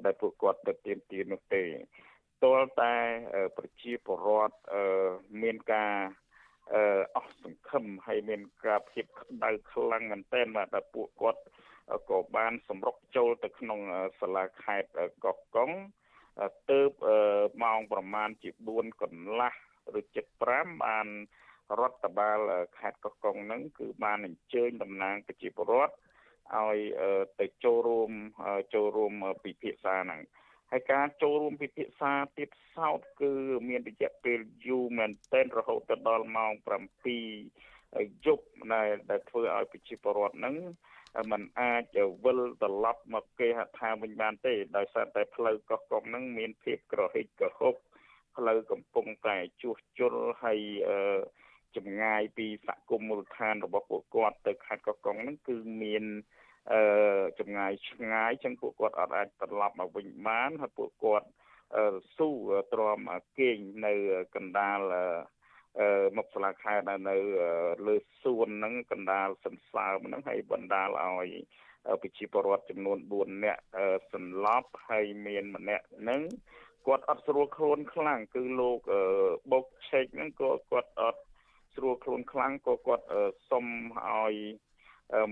[0.05, 1.65] ដែលពួកគាត់ទៅទាមទារនោះទេ
[2.45, 2.95] តលតែ
[3.57, 4.57] ប្រជាពលរដ្ឋ
[5.43, 5.95] មានការ
[7.17, 11.41] អស់សង្ឃឹមហើយមានការភាពក្តៅខ្លាំងមែនទែនបាទពួកគាត់
[12.11, 13.81] ក៏បានសម្រុកចូលទៅក្នុង
[14.21, 14.91] សាលាខេត្ត
[15.25, 15.71] កោះកុង
[16.71, 16.81] ទៅ
[17.63, 19.55] ម៉ោងប្រមាណជា4កន្លះ
[19.99, 20.01] ឬ
[20.43, 21.07] 7:05បាន
[21.81, 22.39] រដ្ឋបាល
[22.79, 25.95] ខេត្តកោះកុងហ្នឹងគឺបានអញ្ជើញតំណាងប្រជាពលរដ្ឋ
[26.57, 26.79] ឲ្យ
[27.41, 28.11] ទៅចូលរួម
[28.75, 29.13] ចូលរួម
[29.45, 30.21] ពិភាក្សាហ្នឹង
[30.71, 33.33] ហើយការចូលរួមពិភាក្សាទៀតសោតគឺ
[33.69, 36.53] មានរយៈពេលយូរមែនទែនរហូតដល់ម៉ោង
[37.39, 40.57] 7យប់ដែលធ្វើឲ្យប្រជាពលរដ្ឋហ្នឹង
[41.31, 47.75] มันអាចវិលត្រឡប់មកគេហដ្ឋានវិញបានទេ ដោយសារតែផ្លូវកោះកុងហ្នឹងមានភាពក្រហិចក្រហុក
[48.37, 50.61] ផ្លូវកំពុងតែជួសជុលហើយ
[51.77, 56.05] ចម្ងាយពីសហគមន៍មូលដ្ឋានរបស់ពួកគាត់ទៅខេត្តកោះកុងហ្នឹងគឺមាន
[56.73, 56.81] អឺ
[57.39, 61.27] ចម្ងាយឆ្ងាយចឹងពួកគាត់អត់អាចត្រឡប់មកវិញបានហើយពួកគាត់
[62.17, 62.31] ស៊ូ
[62.73, 62.99] ទ្រាំ
[63.39, 63.95] គេងនៅ
[64.35, 64.81] កណ្ដាល
[66.17, 67.17] មុខសាលាខេត្តនៅ
[67.87, 71.29] លើសួនហ្នឹងកណ្ដាលសន្សើមហ្នឹងហើយបណ្ដាលឲ្យ
[72.03, 73.63] ប្រជាពលរដ្ឋចំនួន4នាក់
[74.13, 76.21] សន្លប់ហើយមានម្នាក់ហ្នឹង
[76.87, 78.81] គាត់អត់ស្រួលខ្លួនខ្លាំងគឺលោក
[79.53, 81.21] បុកឆេកហ្នឹងក៏គាត់អត់
[81.75, 83.05] ស្រួលខ្លួនខ្លាំងក៏គាត់
[83.51, 83.67] សុំ
[83.99, 84.35] ឲ្យ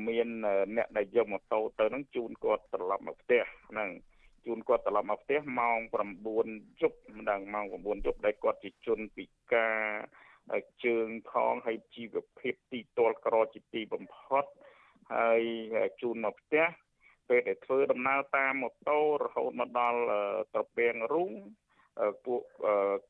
[0.09, 0.29] មាន
[0.77, 3.91] អ្នកដែលយកម៉ូតូទៅហ្នឹងជូនគាត់ត្រឡប់មកផ្ទះហ្នឹង
[4.47, 5.79] ជូនគាត់ត្រឡប់មកផ្ទះម៉ោង
[6.33, 9.77] 9យប់មិនដឹងម៉ោង9យប់ដែលគាត់ជាជនពិការ
[10.85, 14.45] ជើងខងហើយជីវភាពទីទាល់ក្រជាទីបំផុត
[15.15, 15.43] ហើយ
[16.01, 16.67] ជូនមកផ្ទះ
[17.29, 20.01] ពេលដែលធ្វើដំណើរតាមម៉ូតូរហូតមកដល់
[20.55, 21.33] ត្រពាំងរូង
[22.27, 22.43] ពួក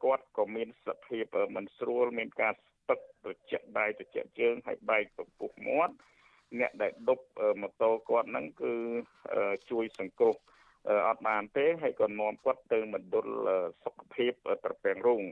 [0.04, 1.24] គាត់ក៏មានសភាព
[1.56, 5.94] មិនស្រួលមានការស្ទឹកត្រជាក់ដៃត្រជាក់ជើងហើយបែកពពុះមាត់
[6.60, 7.26] អ្នកដែលដប់
[7.60, 8.74] ម៉ូតូគាត់ហ្នឹងគឺ
[9.70, 10.34] ជួយសង្គ្រោះ
[11.08, 13.26] អត់បានទេហើយក៏នាំគាត់ទៅមណ្ឌល
[13.84, 14.32] សុខភាព
[14.64, 15.22] ត្រពាំងរូង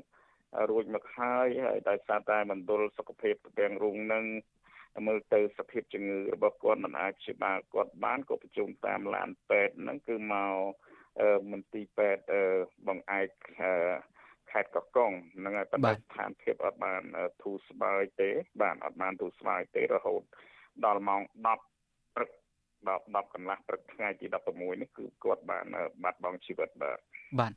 [0.71, 4.25] រួចមកហើយហើយដោយសារតែមណ្ឌលសុខភាពត្រពាំងរូងនឹង
[5.07, 10.57] មើលទៅសភាពជំងឺរបស់គាត់មិនអាចព្យាបាលគាត់បានក៏ប្រជុំតាមឡានពេទ្យហ្នឹងគឺមក
[11.53, 12.25] មន្ទីរពេទ្យ
[12.87, 13.29] បងឯក
[14.51, 17.03] ខេត្តកកុងហ្នឹងហើយប៉ុន្តែស្ថានភាពអត់បាន
[17.43, 18.31] ធូរស្បើយទេ
[18.63, 20.23] បានអត់បានធូរស្បើយទេរហូត
[20.85, 21.23] ដល់ម៉ោង
[21.71, 22.31] 10ព្រឹក
[22.89, 25.65] ដល់10កន្លះព្រឹកថ្ងៃទី16នេះគឺគាត់បាន
[26.03, 26.99] បាត់បង់ជីវិតបាទ
[27.41, 27.53] បាទ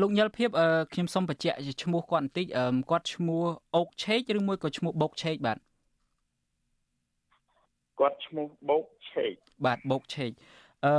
[0.00, 0.50] លោកញិលភៀប
[0.92, 2.46] ខ្ញុំសូមបញ្ជាក់ឈ្មោះគាត់បន្តិច
[2.90, 3.42] គាត់ឈ្មោះ
[3.76, 5.58] អូកឆេកឬមួយក៏ឈ្មោះបូកឆេកបាទ
[8.00, 9.32] គាត់ឈ្មោះបូកឆេក
[9.64, 10.30] បាទបូកឆេក
[10.84, 10.92] អឺ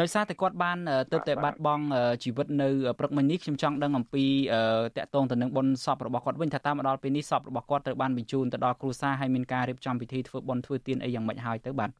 [0.00, 0.78] ដោយសារតែគាត់បាន
[1.12, 1.84] ទៅតែបាត់បង់
[2.24, 2.68] ជីវិតនៅ
[2.98, 4.24] ព្រឹកមិញនេះខ្ញុំចង់ដឹងអំពី
[4.96, 11.90] តកតងទៅនឹងបុណ្យសពរបស់គាត់វិញថាតាមមកដល់ពេលនេះសពរបស់គាត់ត្រូវបានបញ្ជូនទៅដល់គ្រួសារហើយមានការរៀបចំពិធីធ្វើបុណ្យធ្វើទានអីយ៉ាងម៉េចហើយទៅបាទ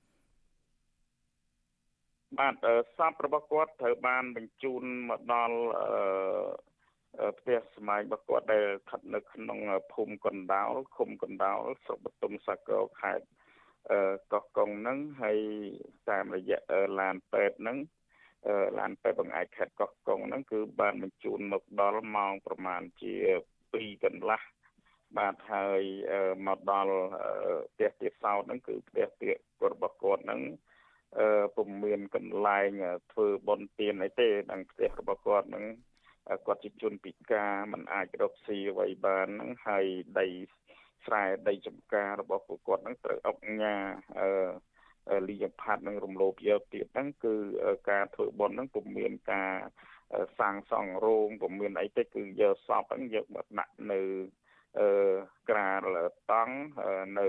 [2.39, 2.55] បាទ
[2.97, 5.57] សពរបស់គាត់ត្រូវបានបញ្ជូនមកដល់
[7.19, 9.59] អឺផ្ទះស្មាយរបស់គាត់ដែលស្ថិតនៅក្នុង
[9.93, 13.27] ភូមិកណ្ដោលឃុំកណ្ដោលស្រុកបទុមសាគរខេត្ត
[14.33, 15.39] កោះកុងហ្នឹងហើយ
[16.11, 16.61] តាមរយៈ
[17.01, 17.79] ឡានពេទ្យហ្នឹង
[18.79, 23.15] ឡានពេទ្យបង្អែកខេត្តកោះកុងហ្នឹងគឺបានបញ្ជូនមកដល់ម៉ោងប្រមាណជា
[23.59, 24.43] 2កន្លះ
[25.19, 25.83] បាទហើយ
[26.47, 26.95] មកដល់
[27.73, 29.37] ផ្ទះទៀតសោតហ្នឹងគឺផ្ទះទៀត
[29.73, 30.76] របស់គាត់ហ្នឹងអឺ
[31.57, 32.71] ពុំមានកន្លែង
[33.13, 35.65] ធ្វើបន់ទៀនអីទេដល់ផ្ទះរបស់គាត់ហ្នឹង
[36.47, 39.87] គាត់ជាជនពិការមិនអាចរកស៊ីអ្វីបានហ្នឹងហើយ
[40.19, 40.27] ដី
[41.07, 43.77] ស្រែដីចំការរបស់ពួកគាត់ហ្នឹងត្រូវអុកញ៉ា
[44.21, 47.35] អឺលីយផាត់នឹងរំលោភយកទៀតហ្នឹងគឺ
[47.91, 49.53] ការធ្វើបន់ហ្នឹងពុំមានការ
[50.39, 54.01] សាងសង់រោងពុំមានអីទេគឺយកសពហ្នឹងយកមកដាក់នៅ
[54.79, 54.89] អឺ
[55.51, 55.97] ក្រាល
[56.31, 56.57] តង់
[57.19, 57.27] នៅ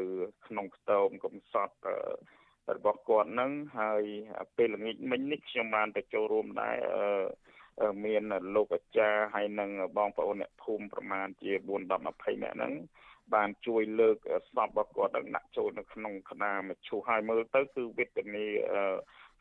[0.47, 1.75] ក្នុងខ្ទមកំសត់
[2.75, 4.03] របស់គាត់ហ្នឹងហើយ
[4.57, 8.23] ពេលល្ងាចមិញនេះខ្ញុំបានទៅចូលរួមដែរអឺមាន
[8.55, 12.15] លោកអាចារ្យហើយនិងបងប្អូនអ្នកភូមិប្រមាណជា4 10 20នាក់
[12.57, 12.73] ហ្នឹង
[13.35, 18.45] បានជួយលើកសពរបស់គាត់ដាក់ចូលនៅក្នុងគណៈមជ្ឈុហើយមើលទៅគឺវេទនា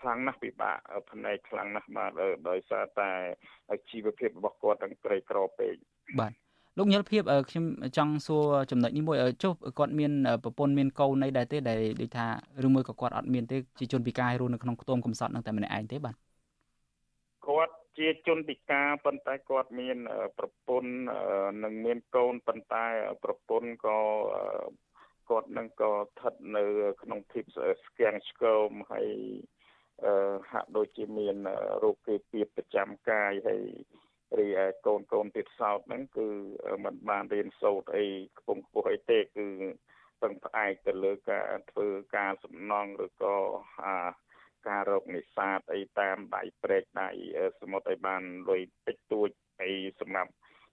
[0.01, 0.79] ខ្លាំងណាស់ពិបាក
[1.11, 2.11] ផ្នែកខ្លាំងណាស់បាទ
[2.49, 3.11] ដោយសារតែ
[3.91, 5.74] ជីវភាពរបស់គាត់ទាំងក្រីក្រពេក
[6.20, 6.33] បាទ
[6.79, 7.64] លោកញិលភាពខ្ញុំ
[7.97, 10.12] ចង់សួរចំណុចនេះមួយចុះគាត់មាន
[10.43, 12.27] ប្រពន្ធមានកូនអីដែរទេដែលដូចថា
[12.66, 16.14] ឬមួយក៏គាត់អត់មានទេជាជនពិការរស់នៅក្នុងខ្ទមកំសត់នឹងតែម្នាក់ឯងទេបាទ
[17.47, 19.99] គាត់ជាជនពិការប៉ុន្តែគាត់មាន
[20.39, 20.91] ប្រពន្ធ
[21.64, 22.87] និងមានកូនប៉ុន្តែ
[23.24, 23.99] ប្រពន្ធក៏
[25.31, 26.64] គាត់នឹងក៏ស្ថិតនៅ
[27.03, 27.45] ក្នុងភាព
[27.87, 29.09] ស្គាំងឆ្កោមហើយ
[30.51, 31.37] ហាក់ដូចជាមាន
[31.83, 33.62] រោគគេពៀបប្រចាំកាយហើយ
[34.41, 36.28] រីឯកូនកូនទៀតសោតហ្នឹងគឺ
[36.84, 38.07] มันបានរៀនសូត្រអី
[38.39, 39.47] ខ្ពង់ខ្ពស់អីទេគឺ
[40.22, 43.37] ពឹងផ្អែកទៅលើការធ្វើការសំណងឬក៏
[43.82, 43.97] អា
[44.68, 47.11] ការរកនេសាទអីតាមដៃព្រែកដៃ
[47.61, 49.28] សមុទ្រឲ្យបានលុយតិចតួច
[49.62, 50.32] អីសម្រាប់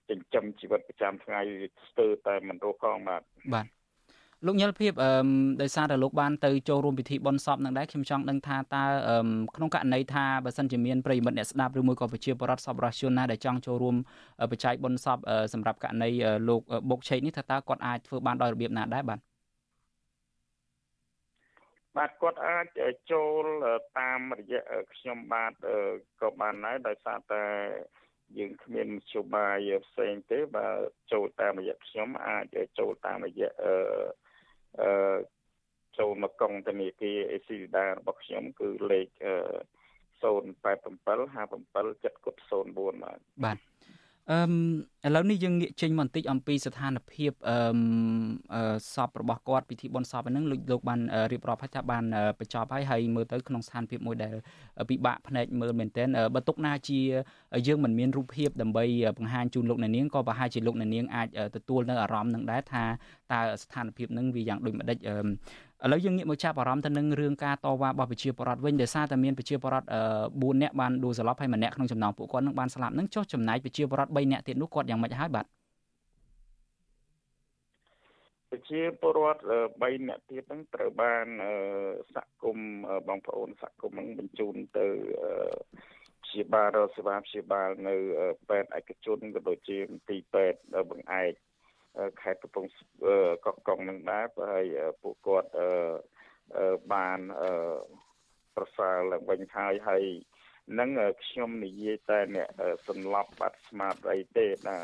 [0.10, 1.42] ចិញ្ចឹមជីវិតប្រចាំថ្ងៃ
[1.88, 3.22] ស្ទើរតែមិនរស់ផងបាទ
[3.54, 3.66] បាទ
[4.46, 5.12] លោកញិលភាពអឺ
[5.62, 8.86] ដោយសារតែលោកបានទៅចូលរួមពិធីបុណ្យសពនឹងដែរខ្ញុំចង់ដឹងថាតើ
[9.56, 13.96] ក្នុងករណីថាបើសិនជាមានប្រិយមិត្តអ្នកស្ដាប់ឬមួយក៏ប្រជាពលរដ្ឋសពរដ្ឋជនណាដែលចង់ចូលរួម
[14.52, 15.18] បច្ច័យបុណ្យសព
[15.54, 16.10] សម្រាប់ករណី
[16.48, 19.20] លោកបុកឆេកនេះថាតើគាត់អាចធ្វើបានដោយរបៀបណាដែរបាទ
[21.98, 22.66] បាទគាត់អាច
[23.12, 23.44] ចូល
[24.00, 24.62] តាមរយៈ
[24.94, 25.54] ខ្ញុំបាទ
[26.22, 27.44] ក៏បានដែរដោយសារតែ
[28.38, 30.68] យើងគ្មានមធ្យោបាយផ្សេងទេបើ
[31.12, 32.46] ចូលតាមរយៈខ្ញុំអាច
[32.80, 33.50] ចូលតាមរយៈ
[34.82, 34.92] អឺអឺ
[35.98, 39.10] ចូលមកកុងធនាគារអេស៊ីដារបស់ខ្ញុំគឺលេខ
[40.22, 40.26] 087 57
[41.74, 43.58] 704បាទបាទ
[44.30, 44.38] អឺ
[45.08, 47.58] ឥឡូវនេះយើងងាកចេញមកបន្តិចអំពីស្ថានភាពអឺ
[48.94, 51.00] សពរបស់គាត់ពិធីបុណ្យសពហ្នឹងលោកលោកបាន
[51.32, 52.04] រៀបរាប់ឲ្យថាបាន
[52.40, 54.36] បញ្ចប់ហើយហើយមើលទៅក្នុងស្ថានភាពមួយដែល
[54.90, 57.00] ពិបាកភ្នែកមើលមែនទែនបើទុកណាជា
[57.68, 58.86] យើងមិនមានរូបភាពដើម្បី
[59.18, 62.84] បង្ហាញជូនលោកអ្នកនាងក៏ប្រហែលជាលោកអ្នកនាងអាចទទួលនៅអារម្មណ៍នឹងដែរថា
[63.32, 64.98] តើស្ថានភាពហ្នឹងវាយ៉ាងដូចម្ដេច
[65.86, 69.88] ឥឡូវយើងងាកមកចាប់អារម្មណ៍ទៅនឹងរឿងការតវ៉ារបស់ប្រជាពលរដ្ឋវិញដោយសារតែមានប្រជាពលរដ្ឋ
[70.24, 75.46] 4នាក់បានដួលសន្លប់ហើយម្នាក់ក្នុងចំណោមពួកគាត់នឹងបានស្លាប់នឹងចុះចំណែកប្រជាពលរដ្ឋ3នាក់ទៀតនោះគាត់យ៉ាងម៉េចហើយបាទ
[78.50, 79.42] ប្រជាពលរដ្ឋ
[79.72, 81.28] 3នាក់ទៀតហ្នឹងត្រូវបាន
[82.16, 82.72] សហគមន៍
[83.08, 84.88] បងប្អូនសហគមន៍ហ្នឹងបញ្ជូនទៅ
[86.24, 87.96] ព្ព្យាបាលរកសេវាព្យាបាលនៅ
[88.50, 90.60] ពេទ្យឯកជនក៏ដូចជាមន្ទីរពេទ្យ
[90.92, 91.32] បង្អែក
[92.22, 92.70] ខេត្តកំពង់
[93.46, 94.66] កោះកុងនឹងដែរហើយ
[95.02, 95.50] ពួកគាត់
[96.94, 97.20] បាន
[98.56, 100.04] ប្រសើរឡើងវិញហើយហើយ
[100.80, 100.90] នឹង
[101.26, 102.48] ខ្ញុំនិយាយតែអ្នក
[102.88, 104.78] សន្លប់បាត់ស្មារតីទេណា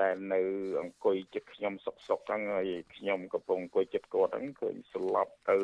[0.00, 0.40] ដែលនៅ
[0.80, 5.58] អង្គុយចិត្តខ្ញុំសុកសុកហ្នឹងហើយខ្ញុំកំពុងអង្គុយចិត្តគាត់ហ្នឹងឃើញស្លាប់ទៅ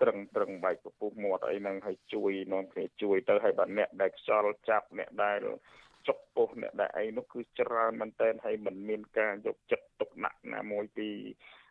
[0.00, 5.40] ត្រឹងត្រឹងបែកពពុះមាត់អីហ្នឹងហើយជួយនាំគ្នាជួយទៅហើយបាទអ្នកដែលខ្យល់ចាប់អ្នកដែល
[6.08, 11.08] ចុកពោះអ្នកដែលអីនោះគឺច្រើនមែនតើហើយមិនមានការយកចិត្តទុកដាក់ណាមួយពី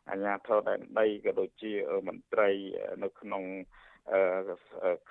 [0.10, 1.74] អាជ្ញាធរដែនដីក៏ដូចជា
[2.08, 2.50] មន្ត្រី
[3.04, 3.44] នៅក្នុង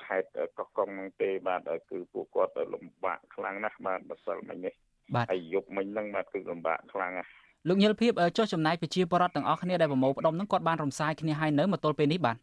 [0.03, 0.29] ខេត្ត
[0.59, 4.75] កោះកុងហ្នឹងទេបាទគឺពួកគាត់លំបាកខ្លាំងណាស់បាទម្សិលមិញនេះ
[5.15, 7.31] បាទហើយយប់មិញហ្នឹងបាទគឺលំបាកខ្លាំងណាស់
[7.69, 12.37] លោកញិលភៀបចុះចំណាយប្រជាពលរដ្ឋទាំងអស់គ្នាដែលប្រមូលផ្ដុំហ្នឹងគាត់បានរំសាយគ្នាហើយនៅមកទល់ពេលនេះបាទ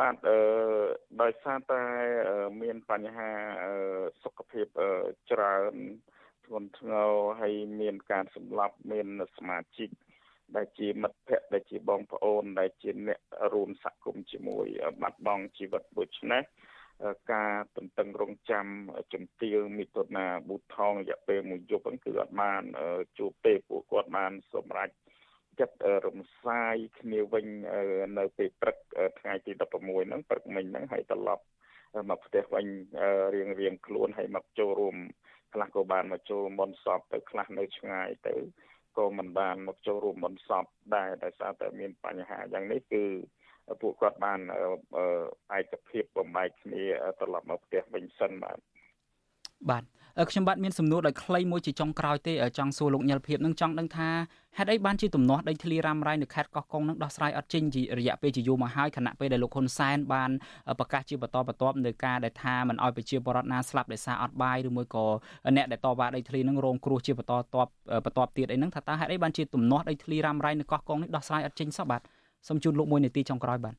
[0.00, 0.38] បាទអឺ
[1.22, 1.82] ដោយសារតែ
[2.62, 3.30] មានបញ្ហា
[4.22, 4.66] សុខភាព
[5.30, 5.74] ច្រើន
[6.46, 7.10] ធ្ងន់ធ្ងរ
[7.40, 9.06] ហើយមានការសម្លាប់មាន
[9.36, 9.88] សមាជិក
[10.56, 13.20] ដែលជាមិត្តភ័ក្តិដែលជាបងប្អូនដែលជាអ្នក
[13.54, 14.66] រួមសហគមន៍ជាមួយ
[15.02, 16.42] បាត់បង់ជីវិតដូច្នេះ
[17.32, 18.66] ការទន្ទឹងរង់ចាំ
[19.12, 22.62] ជំទាវមិថុនាប៊ូថងរយៈពេលមួយយប់ហ្នឹងគឺអត់បាន
[23.18, 24.90] ជួបទេពួកគាត់បានសម្រេច
[25.60, 25.76] ចិត្ត
[26.06, 27.46] រំសាយគ្នាវិញ
[28.18, 28.76] នៅពេលព្រឹក
[29.20, 31.44] ថ្ងៃទី16ហ្នឹងព្រឹកមិញហ្នឹងហើយត្រឡប់
[32.10, 32.66] មកផ្ទះវិញ
[33.34, 34.96] រៀងរៀងខ្លួនហើយមកចូលរួម
[35.54, 38.34] ខ្លះក៏បានមកចូលមុនសពទៅខ្លះនៅឆ្ងាយទៅ
[38.98, 40.64] ក៏មិនបានមកចូលរួមមុនសព
[40.96, 43.04] ដែរដោយសារតែមានបញ្ហាយ៉ាងនេះគឺ
[43.82, 44.40] ពួកគាត់បាន
[45.58, 46.84] ឯកភាពបំបែកគ្នា
[47.18, 48.58] ត្រឡប់មកផ្ទះវិញសិនបាទ
[49.70, 49.84] បាទ
[50.30, 54.08] ខ្ញុំបាទមានសំណួរដោយខ្លីមួយជាចុងក្រោយទេចង់សួរលោកញិលភៀបនឹងចង់ដឹងថា
[54.58, 57.62] ហេតុអីបានជាទំនាស់ដីធ្លីរ៉ាំរ៉ៃនៅខេត្តកោះកុងនឹងដោះស្រាយអត់ចេញ
[57.98, 60.30] រយៈពេលជាយូរមកហើយខណៈពេលដែលលោកហ៊ុនសែនបាន
[60.78, 65.06] ប្រកាសជាបន្តបន្ទាប់នៅការដែលថាមិនអោយប្រជាពលរដ្ឋណាស្លាប់ដោយសារអត់បាយឬមួយក៏
[65.56, 67.66] អ្នកដែលតវ៉ាដីធ្លីនឹងរងគ្រោះជាបន្តតប
[68.04, 72.02] បន្ទាប់ទៀតអីហ្នឹងថាតើហេតុអីបានជាទំនាស់ដីធ្លីរ៉ាំរ៉ៃនៅកោះកុងនេះដោះស្រាយអត់ចេញសោះបាទ
[72.48, 73.74] សូមជូនលោកមួយនាទីចុងក្រោយបាទ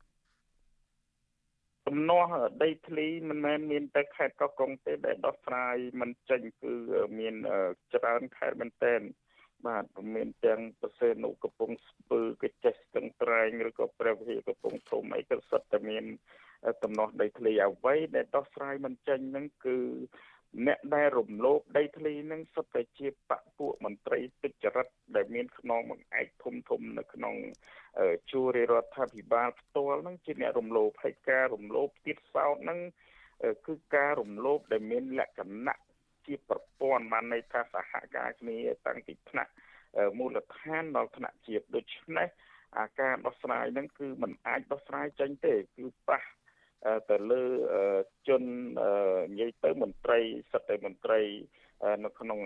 [1.94, 2.32] ទំនាស់
[2.64, 6.74] ដីធ្លីមិនមែនមានតែខេត្តកោះកុងទេដែលដោះស្រាយមិនចេញគឺ
[7.20, 7.36] មាន
[7.94, 9.02] ច្រើនខេត្តមែនទែន
[9.68, 9.86] បាទ
[10.16, 16.06] មានទាំងប្រសេនុកំពង់ស្ពឺកចេះស្ទឹងត្រែងឬក៏ព្រះវិហារកំពង់ធំអីក៏សុទ្ធតែមាន
[16.84, 19.78] ទំនាស់ដីធ្លីអ្វីដែលដោះស្រាយមិនចេញហ្នឹងគឺ
[20.68, 27.36] អ្នកដែលរំលោភដីធ្លីនឹងសុទ្ធតែជាបពពួកមន្ត្រីទុច្ចរិតដែលមានខ្នងបង្អែកធំធំនៅក្នុង
[28.32, 32.80] ជួររដ្ឋាភិបាលផ្ទាល់នឹងជាអ្នករំលោភហើយការរំលោភទៀតសោតនឹង
[33.68, 35.78] គឺការរំលោភដែលមានលក្ខណៈ
[36.26, 39.52] ជាប្រព័ន្ធបានន័យថាសហការគ្នាតាំងពីថ្នាក់
[40.18, 42.28] មូលដ្ឋានដល់ថ្នាក់ជាតិដូច្នេះ
[42.80, 46.22] អាការដោះស្រាយហ្នឹងគឺมันអាចដោះស្រាយចេញទេគឺប៉ះ
[47.10, 47.44] ទៅលើ
[48.28, 48.44] ជន
[49.32, 50.20] និយាយទៅមន្ត្រី
[50.52, 51.22] សិទ្ធិមន្ត្រី
[52.04, 52.40] នៅក្នុង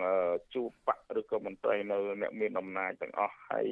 [0.54, 3.68] ជួបៈឬក៏មន្ត្រីនៅអ្នកមានអំណាចទាំងអស់ហើយ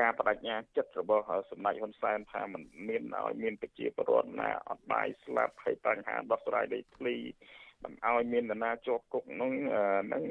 [0.00, 7.16] ការបដិញ្ញាចិត្តរបស់សម្ដេចហ៊ុនសែនថាมันមានឲ្យមានប្រជាពលរដ្ឋណាអត់បាយស្លាប់ហើយបញ្ហាដោះស្រាយដីធ្លី
[7.84, 9.52] មិនឲ្យមាននរណាជាប់គុកនោះ
[10.12, 10.22] នឹង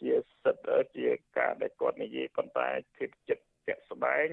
[0.00, 0.12] ជា
[0.42, 1.08] សិទ្ធិជា
[1.38, 2.68] ការដែលគាត់និយាយប៉ុន្តែ
[2.98, 4.28] ធិបចិត្តជាក់ស្ដែង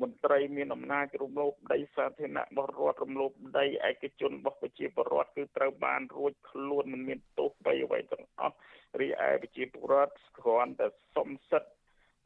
[0.00, 8.56] មន្ត្រីមានអំណាចរំលោភដីសាធារណៈរបស់រដ្ឋរំលោភដីឯកជនរបស់ប្រជាពលរដ្ឋគឺត្រូវបានរួចខ្លួនមិនមានទោសបីអ្វីទាំងអស់
[9.00, 11.70] រីឯប្រជាពលរដ្ឋគ្រាន់តែសុំសិទ្ធ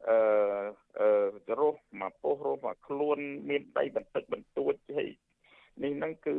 [0.09, 0.17] អឺ
[0.99, 5.11] អឺរស់មកពោះរស់មកខ្លួន មានដីបន្តិចបន្តួចហើយ
[5.83, 6.35] នេះហ្នឹងគឺ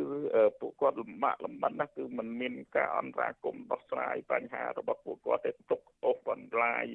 [0.61, 6.87] ពួកគាត់លំបាកលំបិនណាស់គឺมันមានការអន្តរាគមដោះស្រាយបញ្ហារបស់ពួកគាត់ទេទុកអូសបន្លាយ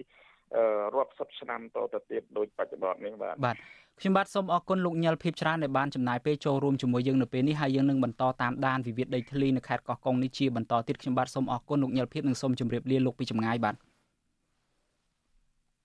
[0.95, 3.55] រាប់សិបឆ្នាំតទៅទៀតដូចបច្ចុប្បន្ននេះបាទបាទ
[3.99, 13.75] ខ្ញុំបាទសូមអរគុណលោកញិលភីបច្រើនដែលបានចំណាយពេលចូលរួមជាមួយយើងនៅពេលនេះហើយយើងនឹងបន្តតាមដានវិវាទដីធ្លីនៅខេត្តកោះកុងនេះជាបន្តទៀតខ្ញុំបាទសូមអរគុណលោកញិលភីបនិងសូមជម្រាបលាលោកពីចម្ងាយបាទ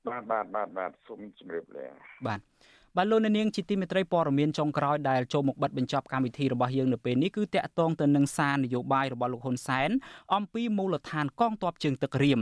[0.09, 1.85] បាទបាទបាទបាទសូមជម្រាបលា
[2.27, 2.41] បាទ
[3.01, 9.91] បាទលោកនាងជាទីមេត្រីព័ត៌មានចុងក្រោយដែលចូលមកបិទបញ្ចប់កម្មវិធីរបស់យើងនៅពេលនេះគឺតាក់ទងទៅនឹងសារនយោបាយរបស់លោកហ៊ុនសែន
[10.35, 12.41] អំពីមូលដ្ឋានកងទ័ពជើងទឹករៀម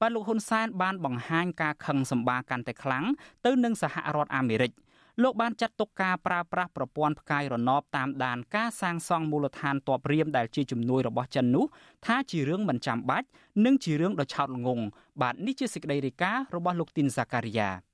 [0.00, 3.04] បាទលោកហ៊ុនសែនបានបង្ហាញការខឹងសម្បាកាន់តែខ្លាំង
[3.46, 4.72] ទៅនឹងសហរដ្ឋអាមេរិក។
[5.22, 11.64] លោកបានចាត់ទុកការប្រើប្រាស់ប្រព័ន្ធផ្កាយរណបតាមដានការសាងសង់មូលដ្ឋានទ័ពរៀមដែលជាជំនួយរបស់ចិននោះ
[12.06, 13.26] ថាជារឿងមិនចាំបាច់
[13.64, 14.84] និងជារឿងដ៏ឆោតល្ងង់
[15.22, 17.87] បាទនេះជាសេចក្តីរាយការណ៍របស់លោកទីនសាការីយ៉ា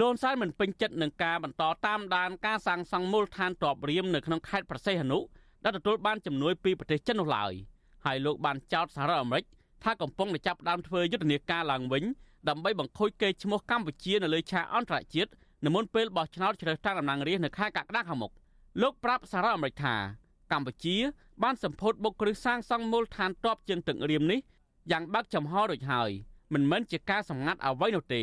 [0.00, 5.18] លោកសែនមិនពេញចិត្តនឹងការបន្តតាមដានការសាងសង់មូលដ្ឋានទ័ពរៀមនៅក្នុងខេត្តប្រសេះហនុ
[5.64, 7.52] ដែលទទួលបានជំនួយពីប្រទេសចិននោះឡើយ
[8.04, 9.44] ហើយលោកបានចោទសហរដ្ឋអាមេរិក
[9.84, 12.04] ថាកំពុងតែចាប់ផ្ដើមធ្វើយុទ្ធនាការឡើងវិញ
[12.48, 15.30] ដើម្បីបង្ខូចកេរ្តិ៍ឈ្មោះកម្ពុជានៅលើឆាកអន្តរជាតិ
[15.64, 18.32] នៅមុនពេលបោះឆ្នោតជ្រើសតាំងតំណាងរាស្ត្រនៅខែកក្កដាខាងមុខ
[18.82, 19.94] លោកប្រាប់សារ៉ាអាមេរិកថា
[20.52, 20.96] កម្ពុជា
[21.42, 24.40] បានសម្ពោធបុកគ្រឹះសាងសង់មូលដ្ឋានទ័ពជើងទឹករៀមនេះ
[24.90, 26.10] យ៉ាងបើកចំហរួចហើយ
[26.54, 28.22] មិនមែនជាការសម្ងាត់អ្វីនោះទេ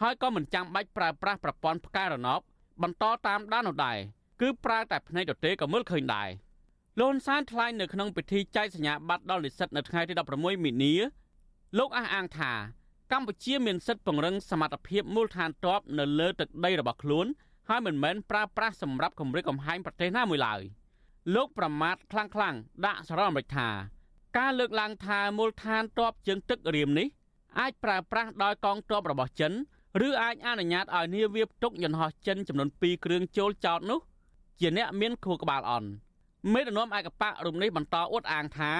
[0.00, 2.40] ហើយក៏មិនចាំបាច់ប្រើប្រាស់ប្រព័ន្ធផ្កាយរណប
[2.82, 3.98] បន្តតាមដាននោះដែរ
[4.40, 6.28] គឺប្រើតែភ្នែកទទេក៏មើលឃើញដែរ
[7.00, 10.94] លន់សានថ្លែងនៅក្នុងពិធីចែកសញ្ញាបត្រដល់និស្សិតនៅថ្ងៃទី16មីនា
[11.78, 12.52] លោកអះអាងថា
[13.12, 17.26] កម្ពុជាមានសិទ្ធិពង្រឹងសមត្ថភាពមូលដ្ឋានទ័ពនៅលើទឹកដីរបស់ខ្លួន
[17.68, 20.60] ហើយមិនមែនប្រើប្រាស់សម្រាប់គម្រិតកំហែងប្រទេសណាមួយឡើយ
[21.34, 23.68] លោកប្រមាថខ្លាំងៗដាក់សារអាមេរិកថា
[24.38, 27.06] ការលើកឡើងថាមូលដ្ឋានទ័ពជើងទឹករៀមនេះ
[27.58, 29.52] អាចប្រើប្រាស់ដោយកងទ័ពរបស់ចិន
[30.04, 34.00] ឬអាចអនុញ្ញាតឲ្យនាវាផ្ទុកយន្តហោះចិនចំនួន2គ្រឿងចូលចោតនោះ
[34.60, 35.88] ជាអ្នកមានខួរក្បាលអន់
[36.52, 38.72] មេដឹកនាំឯកបៈរំនេះបន្តអួតអាងថា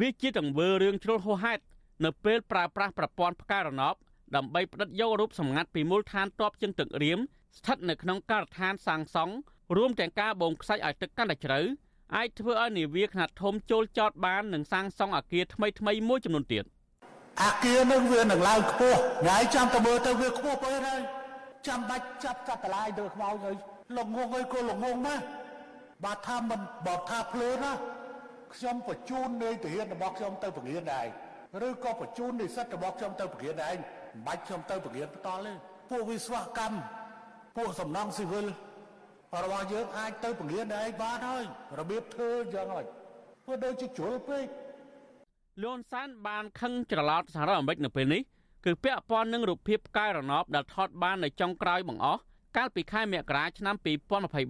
[0.00, 1.62] វាជាទង្វើរឿងជ្រុលហួសហេតុ
[2.04, 3.94] នៅពេលប្រើប្រាស់ប្រព័ន្ធផ្កាយរណប
[4.36, 7.18] ដើម្បីផ្ដិតយករូបសម្ងាត់ពីមូលដ្ឋានទ័ពជើងទឹករៀម
[7.58, 9.34] ស្ថិតនៅក្នុងការដ្ឋានសាងសង់
[9.76, 11.60] រួមទាំងការបូមខ្សាច់ឲ្យទឹកកាន់តែជ្រៅ
[12.16, 16.64] អាចធ្វើឲ្យនាវាខ្នាតធំចូលចតបាននិងសាងសង់អគារថ្មីថ្មីមួយចំនួនទៀត
[17.42, 21.00] អគារនឹងវានឹងឡើងខ្ពស់ថ្ងៃចាំតែមើលទៅវាខ្ពស់ពេកហើយ
[21.66, 23.56] ចាំបាច់ចាប់កាត់តឡាយទៅខ្មោចហើយ
[23.96, 25.20] លងងហើយក៏លងងមក
[26.04, 27.72] បាទថាមិនបកថាភ្លើណា
[28.54, 31.06] ខ្ញុំបញ្ជូននៃទាហានរបស់ខ្ញុំទៅពង្រៀនដែរ
[31.68, 35.52] ឬក៏បញ្ជូននិស្សិតរបស់ខ្ញុំទៅពង្រៀនដែរមិនបាច់ខ្ញុំទៅពង្រៀនបន្តទេ
[35.90, 36.78] ពួកវិស្វកម្ម
[37.56, 38.46] ពួកសំណង់ស៊ីវិល
[39.44, 41.44] របស់យើងអាចទៅពង្រៀនដែរបានហើយ
[41.80, 42.84] របៀបធ្វើយ៉ាងហើយ
[43.44, 44.44] ធ្វើដូចជាជ្រុលពេក
[45.62, 48.22] លន់សានបានខឹងច្រឡោតសហរដ្ឋអាមេរិកនៅពេលនេះ
[48.64, 52.20] គឺពាក់ព័ន្ធនឹងរូបភាពផ្កាយរណបដែលថតបាននៅចុងក្រោយបង្អស់
[52.56, 53.76] កាលពីខែមករាឆ្នាំ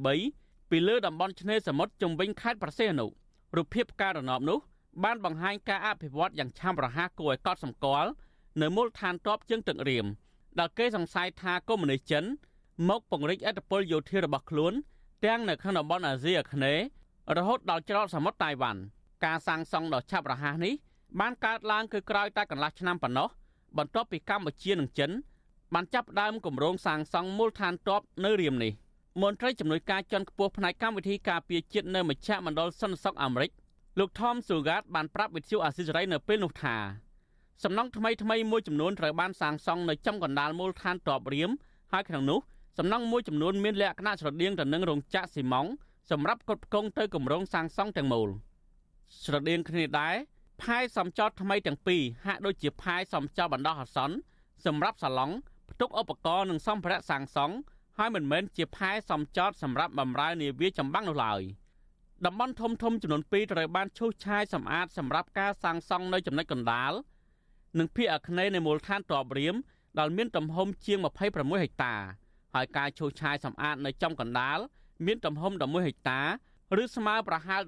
[0.02, 3.10] 2023ពីលើតំបន់ឆ្នេរសមុទ្រជុំវិញខេត្តប្រសេះនោះ
[3.56, 4.58] រូបភាពផ្កាយរណបនោះ
[5.04, 8.10] បានបង្ហាញការអភិវឌ្ឍយ៉ាងឆាប់រហ័សគួរឲ្យកត់សម្គាល់
[8.60, 10.06] នៅមូលដ្ឋានទ័ពជើងទឹករៀម
[10.58, 12.24] ដែលគេសង្ស័យថាកុម្មុយនីសចិន
[12.88, 14.72] មកពង្រីកឥទ្ធិពលយោធារបស់ខ្លួន
[15.24, 16.84] ទាំងនៅក្នុងតំបន់អាស៊ីអាគ្នេយ៍
[17.36, 18.80] រហូតដល់ច្រកសមុទ្រតៃវ៉ាន់
[19.24, 20.74] ការសាងសង់ដ៏ឆាប់រហ័សនេះ
[21.20, 23.28] បានកើតឡើងគឺក្រោយតែកន្លះឆ្នាំប៉ុណ្ណោះ
[23.78, 25.10] បន្ទាប់ពីកម្ពុជានិងចិន
[25.74, 28.72] បានចាប់ផ្ដើមគម្រោងសាងសង់មូលដ្ឋានទ័ពនៅរៀមនេះ
[29.22, 33.50] មន្ត្រីជំនួយការជាន់ខ្ពស់ផ្នែកកម្មវិធីការពារជាតិនៅមជ្ឈមណ្ឌលសន្តិសុខអាមេរិក
[33.98, 36.76] លោក Tom Sugat បានប្រាប់វិទ្យុអាស៊ីសេរីនៅពេលនោះថា
[37.62, 41.50] សំណង់ថ្មីថ្មីមួយចំនួនត្រូវបានសាងសង់នៅចំកណ្ដាលមូលដ្ឋានទ័ពរៀម
[41.92, 42.38] ហើយក្នុងនោះ
[42.78, 45.70] សំណង់មួយចំនួនមានលក្ខណៈស្រដៀងទៅនឹងរោងចក្រស៊ីម៉ង់
[46.10, 48.28] សម្រាប់គ្រប់គ្រងទៅគម្រោងសាងសង់ទាំងមូល
[49.22, 50.14] ស្រដៀងគ្នាដែរ
[50.62, 54.16] ផែសំចតថ្មីទាំងពីរហាក់ដូចជាផែសំចតបណ្ដោះអាសន្ន
[54.64, 55.30] សម្រាប់សាឡុង
[55.70, 57.54] ផ្ទុកឧបករណ៍និងសម្ភារៈសាងសង់
[57.98, 61.42] ហើយមិនមែនជាផែសំចតសម្រាប់បម្រើនាវាចម្បាំងនោះឡើយ
[62.26, 66.92] តំបន់ធំធំចំនួន2ត្រូវបានឈូសឆាយសម្អាតសម្រាប់ការសាងសង់នៅចំណុចកណ្ដាល
[67.78, 69.54] និងភាគអាគ្នេយ៍នៃមូលដ្ឋានតបរៀម
[69.98, 71.94] ដែលមានទំហំជាង26ហិកតា
[72.54, 74.58] ហើយការឈូសឆាយសម្អាតនៅចំកណ្ដាល
[75.06, 76.20] មានទំហំ11ហិកតា
[76.82, 77.60] ឬស្មើប្រហែល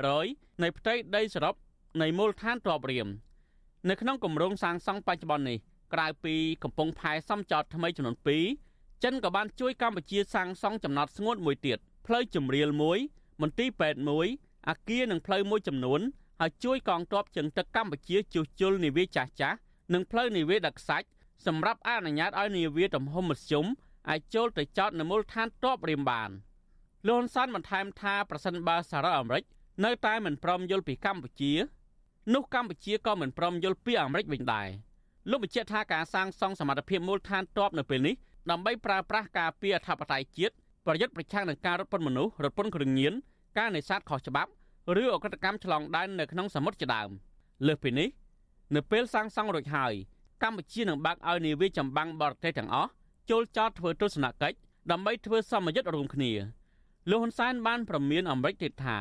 [0.00, 1.54] 15%នៃផ្ទៃដីសរុប
[2.00, 3.08] នៃមូលដ្ឋានទ័ពរៀម
[3.88, 5.58] នៅក្នុងគម្រោងសាងសង់បច្ចុប្បន្ននេះ
[5.94, 8.16] ក្រៅពីកំពង់ផែសំចតថ្មីចំនួន
[8.60, 12.98] 2ចិនក៏បានជួយកម្ពុជាសាងសង់ចំណតស្ងួតមួយទៀតផ្លូវជំរាលមួយ
[13.42, 14.26] មន្ទីរពេទ្យមួយ
[14.68, 16.00] អាគារនិងផ្លូវមួយចំនួន
[16.40, 19.58] ហើយជួយកងទ័ពជើងទឹកកម្ពុជាជួសជុលនាវាចាស់ចាស់
[19.92, 21.06] និងផ្លូវនាវាដឹកខ្សាច់
[21.46, 23.66] សម្រាប់អនុញ្ញាតឲ្យនាវាទំហំមធ្យម
[24.08, 26.30] អាចចូលទៅចតនៅមូលដ្ឋានទ័ពរៀមបាន
[27.06, 29.44] លោកហ៊ុនសែនបន្ថែមថាប្រសិនបើសហរដ្ឋអាមេរិក
[29.84, 31.52] នៅតែមិនព្រមយល់ពីកម្ពុជា
[32.30, 34.68] នោះកម្ពុជាក៏មិនព្រមយល់ពីអាមេរិកវិញដែរ
[35.30, 38.14] លោកបញ្ជាក់ថាការសាងសង់សមត្ថភាពមូលដ្ឋានទ័ពនៅពេលនេះ
[38.50, 40.54] ដើម្បីប្រើប្រាស់ការពារអធិបតេយ្យជាតិ
[40.86, 43.12] ប្រយុទ្ធប្រឆាំងនឹងការរត់ពន្ធមនុស្សរត់ពន្ធគ្រឿងញៀន
[43.58, 44.50] ការនេសាទខុសច្បាប់
[45.02, 47.10] ឬអក្រិតកម្មឆ្លងដែននៅក្នុងសមុទ្រជាដើម
[47.66, 48.08] លើសពីនេះ
[48.74, 49.92] នៅពេលសាងសង់រួចហើយ
[50.42, 52.90] កម្ពុជានឹងបើកឲ្យនាវាចម្បាំងបរទេសទាំងអស់
[53.30, 54.56] ចូលចតធ្វើទស្សនកិច្ច
[54.90, 56.32] ដើម្បីធ្វើសមយុទ្ធរួមគ្នា
[57.10, 58.98] លោកហ៊ុនសែនបានប្រមានអាមេរិកទៀតថា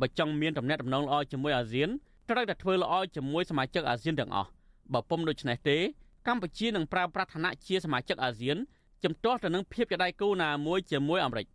[0.00, 1.90] បើចង់មានទំនាក់ទំនងល្អជាមួយអាស៊ាន
[2.30, 4.48] ត្រូវតែធ្វើល្អជាមួយសមាជិកអាស៊ានទាំងអស់
[4.94, 5.78] បើពុំដូច្នេះទេ
[6.26, 8.56] កម្ពុជានឹងប្រើប្រាស់ឋានៈជាសមាជិកអាស៊ាន
[9.04, 11.46] ជំទាស់ទៅនឹងភាពជាដៃគូណាមួយជាមួយអាមេរិក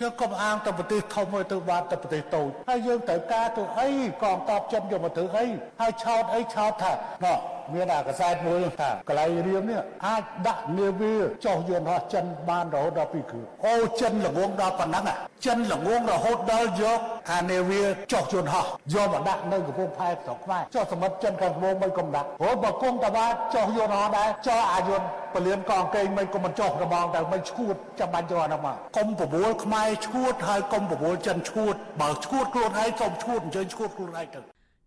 [0.00, 3.88] យើងកុំអាងទៅប្រទេសធំទៅទៅបានទៅប្រទេសតូចហើយយើងត្រូវការទៅអី
[4.22, 5.46] កងតបចិនយកមកធ្វើអី
[5.80, 6.92] ហើយឆោតអីឆោតថា
[7.24, 7.38] ណោះ
[7.74, 11.14] មានអាកសែតមួយថាកន្លែងរៀមនេះអាចដាក់នាវា
[11.44, 15.04] ចុះយន្តហោះចិនបានរហូតដល់2គ្រឿងអូចិនល្ងងដល់ប៉ុណ្ណឹង
[15.46, 16.98] ចិនល្ងងរហូតដល់យក
[17.32, 34.40] អានាវាចុះយន្តហោះយកមកដាក់នៅកំពង់ផែស្រុកខ្មែរចុះសមុទ្រចិនខាងត្បូងមិនកំដាក់អូបើគង់តាបាចុះយន្តហោះដែរចុះអាយន្តពលានកងកេងមិនក៏មិនចុះរបងតែមិនឈួតចាំបាច់យកអានោះមកកុំប្រមូលខ្មែរឈួតហើយកុំប្រមូលចិនឈួតបើឈួតខ្លួនឯងសូមឈួតអញ្ជើញឈួតខ្លួនឯងទៅ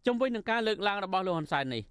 [0.07, 1.83] ជំវិញនឹងការលើកឡើងរបស់លោកហ៊ុនសែននេះ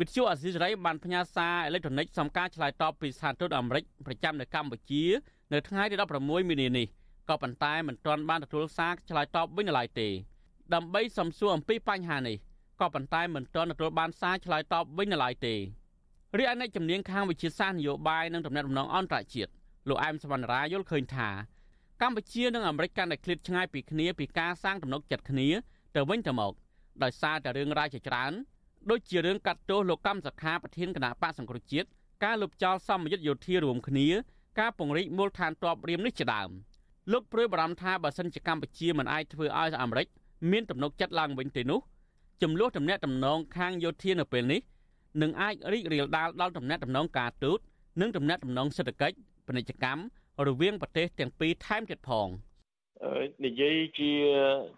[0.00, 5.04] វិទ្យុអាស៊ីសេរីបានផ្ញើសារអេឡិចត្រូនិកសំការឆ្លើយតបពីស្ថានទូតអាមេរិកប្រចាំនៅកម្ពុជា
[5.52, 6.86] នៅថ្ងៃទី16មីនានេះ
[7.28, 10.08] ក៏ប៉ុន្តែមិនទាន់បានទទួលសារឆ្លើយតបវិញនៅឡើយទេ
[10.74, 12.36] ដើម្បីសំសួរអំពីបញ្ហានេះ
[12.80, 15.54] ក៏ប៉ុន្តែមិនទាន់ទទួលបានសារឆ្លើយតបវិញនៅឡើយទេ
[16.38, 19.50] រីឯអ្នកជំនាញខាងវិទ្យាសាស្ត្រនយោបាយនិងទំនាក់ទំនងអន្តរជាតិ
[19.88, 21.28] លោកអែមសវណ្ណរាយល់ឃើញថា
[22.02, 25.48] កម្ពុជានិងអាមេរិកកាន់តែឃ្លាតឆ្ងាយពីគ្នាពីការសាងទំនុកចិត្តគ្នា
[25.94, 26.52] ទៅវិញទៅមក
[27.02, 28.32] ដោយសារតែរឿងរ៉ាវជាច្រើន
[28.90, 31.88] ដូចជារឿងកាត់ទោសលោកកម្មសខាប្រធានគណៈបកសង្គ្រោះជាតិ
[32.24, 34.06] ការលុបចោលសម្ពយុទ្ធយោធារួមគ្នា
[34.60, 36.50] ការពង្រីកមូលដ្ឋានទ័ពរៀមនេះជាដើម
[37.12, 40.06] លោកព្រួយបារម្ភថាបើសិនជាកម្ពុជាមិនអាចធ្វើឲ្យអាមេរិក
[40.50, 41.80] មានទំនុកចិត្តឡើងវិញទេនោះ
[42.42, 44.60] ចំនួនតំណែងតំណងខាងយោធានៅពេលនេះ
[45.22, 47.58] នឹងអាចរីករាលដាលដល់តំណែងតំណងការទូត
[48.00, 49.16] និងតំណែងតំណងសេដ្ឋកិច្ច
[49.46, 50.02] ពាណិជ្ជកម្ម
[50.46, 52.28] រវាងប្រទេសទាំងពីរថែមទៀតផង។
[53.44, 54.10] និយាយជា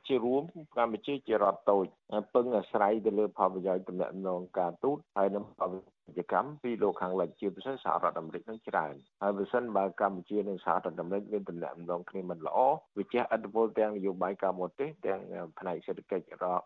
[0.07, 0.43] ជារួម
[0.77, 1.87] កម្ពុជាជារដ្ឋតូច
[2.35, 3.97] ពឹងអាស្រ័យទៅលើផលប្រយោជន៍តំ
[4.27, 12.59] ណែងការទូតហើយនឹងផលពាណិជ្ជកម្មពីលោកខាងលិចជាពិសេសសហរដ្ឋអាមេរិកនឹងច្រើនហើយបើសិនបើកម្ពុជានិងសហរដ្ឋអាមេរិកមានតំណែងគ្នាមិនល្អ
[12.97, 15.20] វាជះឥទ្ធិពលទាំងនយោបាយការមកទេសទាំង
[15.59, 16.61] ផ្នែកសេដ្ឋកិច្ចដល់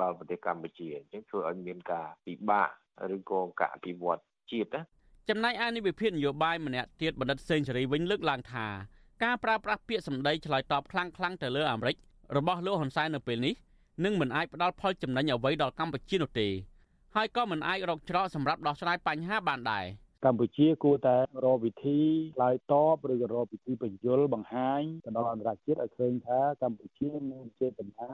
[0.00, 2.68] ដល់ប្រទេសកម្ពុជាអញ្ចឹងធ្វើឲ្យមានការពិបាក
[3.16, 4.20] ឬក៏ការអភិវឌ្ឍ
[4.52, 4.82] ជាតិណា
[5.28, 8.66] ចំណែកឯនិវិភាគនយោបាយម្នាក់ទៀតបណ្ឌិតសេងសេរីវិញលើកឡើងថា
[9.22, 11.96] ការប្រើប្រាស់ពាក្យសម្ដីឆ្លើយតបខ្លាំងៗទៅលើអាមេរិក
[12.36, 13.54] របស់លោកហ៊ុនសែននៅពេលនេះ
[14.04, 16.48] នឹងមិនអាចផ្ដល់ផលចំណេញអ្វីដល់កម្ពុជានោះទេ
[17.14, 19.84] ហើយក៏មិនអាចរកច្រកសម្រាប់ដោះស្រាយបញ្ហាបានដែរ។
[20.26, 22.00] កម្ពុជាគួរតែរកវិធី
[22.36, 28.10] ឆ្លើយតបឬក៏រកវិធីបញ្យលបង្ហាញទៅដល់អន្តរជាតិឲ្យឃើញថាកម្ពុជាមានចេតនា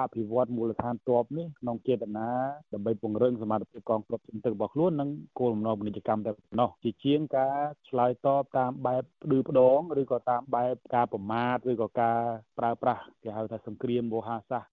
[0.00, 2.30] អភិវឌ្ឍមូលដ្ឋានទ័ពនេះក្នុងចេតនា
[2.72, 7.58] ដើម្បីពង្រឹងសមត្ថភាពកងទ័ពជើងទឹករបស់ខ្លួននិងគោលបំណងពាណិជ្ជកម្មតែប៉ុណ្ណោះជាជាងការ
[7.88, 12.18] ឆ្លើយតបតាមបែបផ្ដឺផ្ដងឬក៏តាមបែបការប្រមាថឬក៏ការ
[12.58, 14.70] ប្រើប្រាស់គេហៅថាសង្គ្រាមវោហារសាស្ត្រ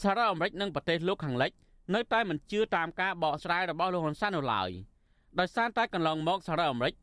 [0.00, 1.50] សារ៉ាអាមេរិកនិងប្រទេសលោកខាងលិច
[1.94, 4.70] នៅតែមិនជឿតាមការបកស្រាយរបស់លោកហ៊ុនសែននៅឡើយ។
[5.40, 6.94] ដោយសារតែកន្លងមកសហរដ្ឋអាមេរិក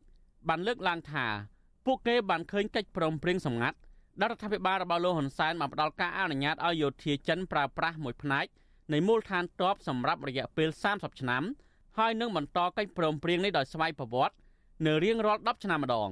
[0.48, 1.26] បានលើកឡើងថា
[1.86, 3.78] ពួកគេបានឃើញកិច្ចព្រមព្រៀងសម្ងាត់
[4.20, 8.46] ដែលរដ្ឋាភិបាលរបស់លោកហ៊ុនសែនបានផ្ដល់ការអនុញ្ញាតឲ្យយោធាចិនប្រើប្រាស់មួយផ្នែក
[8.92, 11.42] នៃមូលដ្ឋានទ័ពសម្រាប់រយៈពេល30ឆ្នាំ
[11.98, 14.36] ហើយនឹងបន្តកិច្ចព្រមព្រៀងនេះដោយស្វ័យប្រវត្តិ
[14.86, 16.10] នៅរៀងរាល់10ឆ្នាំម្ដង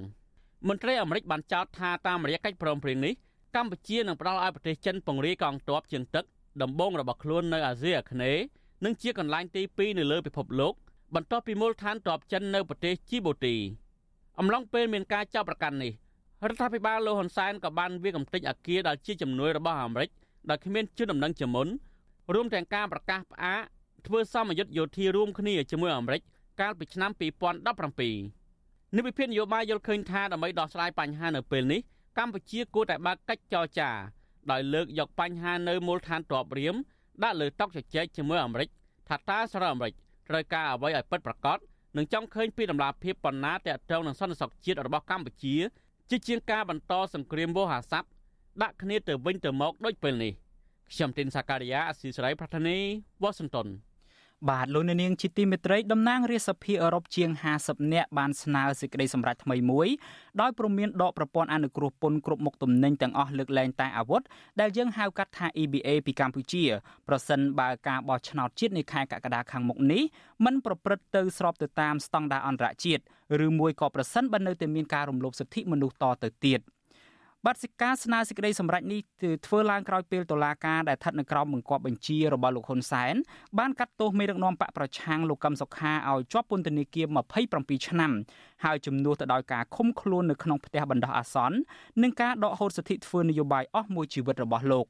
[0.68, 3.14] មន្ត្រីអាមេរិកបានចោទថាតាមរយៈកិច្ចព្រមព្រៀងនេះ
[3.56, 6.24] កម្ពុជានឹងផ្ដល់ឲ្យប្រទេសចិនពង្រាយកងទ័ពជើងទឹក
[6.62, 8.42] ដំបូងរបស់ខ្លួននៅអាស៊ីអាគ្នេយ៍
[8.84, 10.74] និងជាកន្លែងទី2នៅលើពិភពលោក
[11.14, 13.56] បន្ទាប់ពីមូលដ្ឋានទ័ពចិននៅប្រទេសជីបូទី
[14.38, 15.92] អំឡុងពេលមានការចាប់ប្រកាន់នេះ
[16.48, 20.11] រដ្ឋាភិបាលលោកហ៊ុនសែនក៏បានវាកំទេចអាគារដែលជាជំនួយរបស់អាមេរិក
[20.50, 21.68] ដោយគ្មានជឿដំណឹងជាមុន
[22.34, 23.61] រួមទាំងការប្រកាសផ្អាក
[24.06, 26.20] ធ្វើសមយុទ្ធយោធារួមគ្នាជាមួយអាមេរិក
[26.61, 27.11] កាលពីឆ្នាំ
[27.78, 31.80] 2017និវិភាននយោបាយយល់ឃើញថាដើម្បីដោះស្រាយបញ្ហានៅពេលនេះ
[32.18, 33.90] កម្ពុជាគួរតែបើកកិច្ចចរចា
[34.50, 36.74] ដោយលើកយកបញ្ហានៅមូលដ្ឋានទ័ពរៀម
[37.22, 38.68] ដាក់លើតុជជែកជាមួយអាមេរិក
[39.09, 39.94] ថាតើសារ៉ាអាមេរិក
[40.30, 41.58] ត្រូវការអ្វីឲ្យពិតប្រាកដ
[41.96, 45.56] និងចង់ឃើញពីដំណាភាពបណ្ណាតាក់ទងនឹងសន្តិសុខជាតិរបស់កម្ពុជា
[46.10, 48.08] ជាជាងការបន្តសង្គ្រាមវោហារស័ព្ទ
[48.62, 50.32] ដាក់គ្នាទៅវិញទៅមកដូចពេលនេះ
[50.92, 52.76] ខ្ញុំទីនសាការីយ៉ាអស៊ីសេរីប្រធានី
[53.22, 53.66] វ៉ាស៊ីនតោន
[54.47, 57.30] បាទលោកនាងជាទីមេត្រីតំណាងរាជសភាអឺរ៉ុបជាង
[57.61, 59.89] 50នាក់បានស្នើសេចក្តីសម្រេចថ្មីមួយ
[60.41, 64.22] ដោយព្រមានដកប្រព័ន្ធអនុគ្រោះពន្ធគ្រប់មុខទំនិញទាំងអស់លើកលែងតែអាវុធ
[64.61, 66.64] ដែលយើងហៅកាត់ថា EBA ពីកម្ពុជា
[67.09, 70.03] ប្រសិនបើការបោះឆ្នោតជាតិនៅខែកក្កដាខាងមុខនេះ
[70.45, 73.03] មិនប្រព្រឹត្តទៅស្របទៅតាមស្តង់ដារអន្តរជាតិ
[73.47, 76.61] ឬមួយក៏ប្រសិនបើនៅតែមានការរំលោភសិទ្ធិមនុស្សតទៅទៀត។
[77.49, 79.01] បាត់សិកាស្នើសេចក្តីសម្រេចនេះ
[79.46, 83.14] ធ្វើឡើងក្រោយពេលតុលាការដែលស្ថិតនៅក្រោមបង្គាប់បញ្ជារបស់លោកហ៊ុនសែន
[83.59, 87.07] បានកាត់ទោសមេដឹកនាំបកប្រឆាំងលោកកឹមសុខាឲ្យជាប់ពន្ធនាគារ
[87.46, 88.12] 27ឆ្នាំ
[88.64, 91.57] ហើយជំនួសទៅដោយការឃុំខ្លួននៅក្នុងផ្ទះបណ្ដោះអាសន្ន
[92.03, 94.84] និងការដកហូតសិទ្ធិធ្វើនយោបាយអស់មួយជីវិតរបស់លោក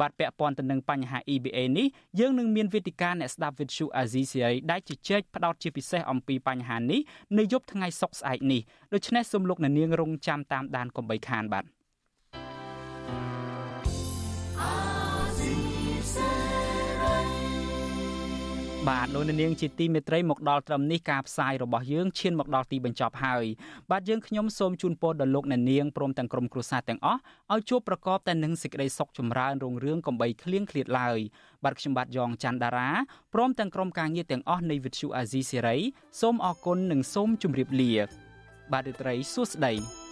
[0.00, 1.86] បាទពាក់ព័ន្ធទៅនឹងបញ្ហា EBA នេះ
[2.18, 7.00] យើងនឹងមានវេទិកាអ្នកស្ដាប់វិទ្យុអាស៊ីសេរីដែលជជែកផ្ដោតជាពិសេសអំពីបញ្ហានេះ
[7.38, 8.60] នៅយប់ថ្ងៃសុក្រស្អែកនេះ
[8.94, 11.73] ដូច្នេះសូមលោកអ្នកនាងរងចាំតាមដានកុំបីខានបាទ
[18.90, 23.44] បាទលោកនាងជាទីមេត្រីមកដល់ត្រឹមនេះការផ្សាយរបស់យើងឈានមកដល់ទីបញ្ចប់ហើយ
[23.90, 27.20] បាទយើងខ្ញុំសូមជូនពរដល់លោកអ្នកនាងព្រមទាំងក្រុមគ្រួសារទាំងអស់
[27.52, 31.18] ឲ្យជួបប្រកបតែនឹងសេចក្តីសុខចម្រើនរុងរឿងកំបីគ្លៀងគ្លាតឡើយ
[31.64, 32.90] បាទខ្ញុំបាទយ៉ងច័ន្ទដារា
[33.34, 35.76] ព្រមទាំងក្រុមការងារទាំងអស់នៃវិទ្យុអាស៊ីសេរី
[36.20, 37.92] សូមអរគុណនិងសូមជម្រាបលា
[38.72, 40.03] បាទរីត្រីសួស្តី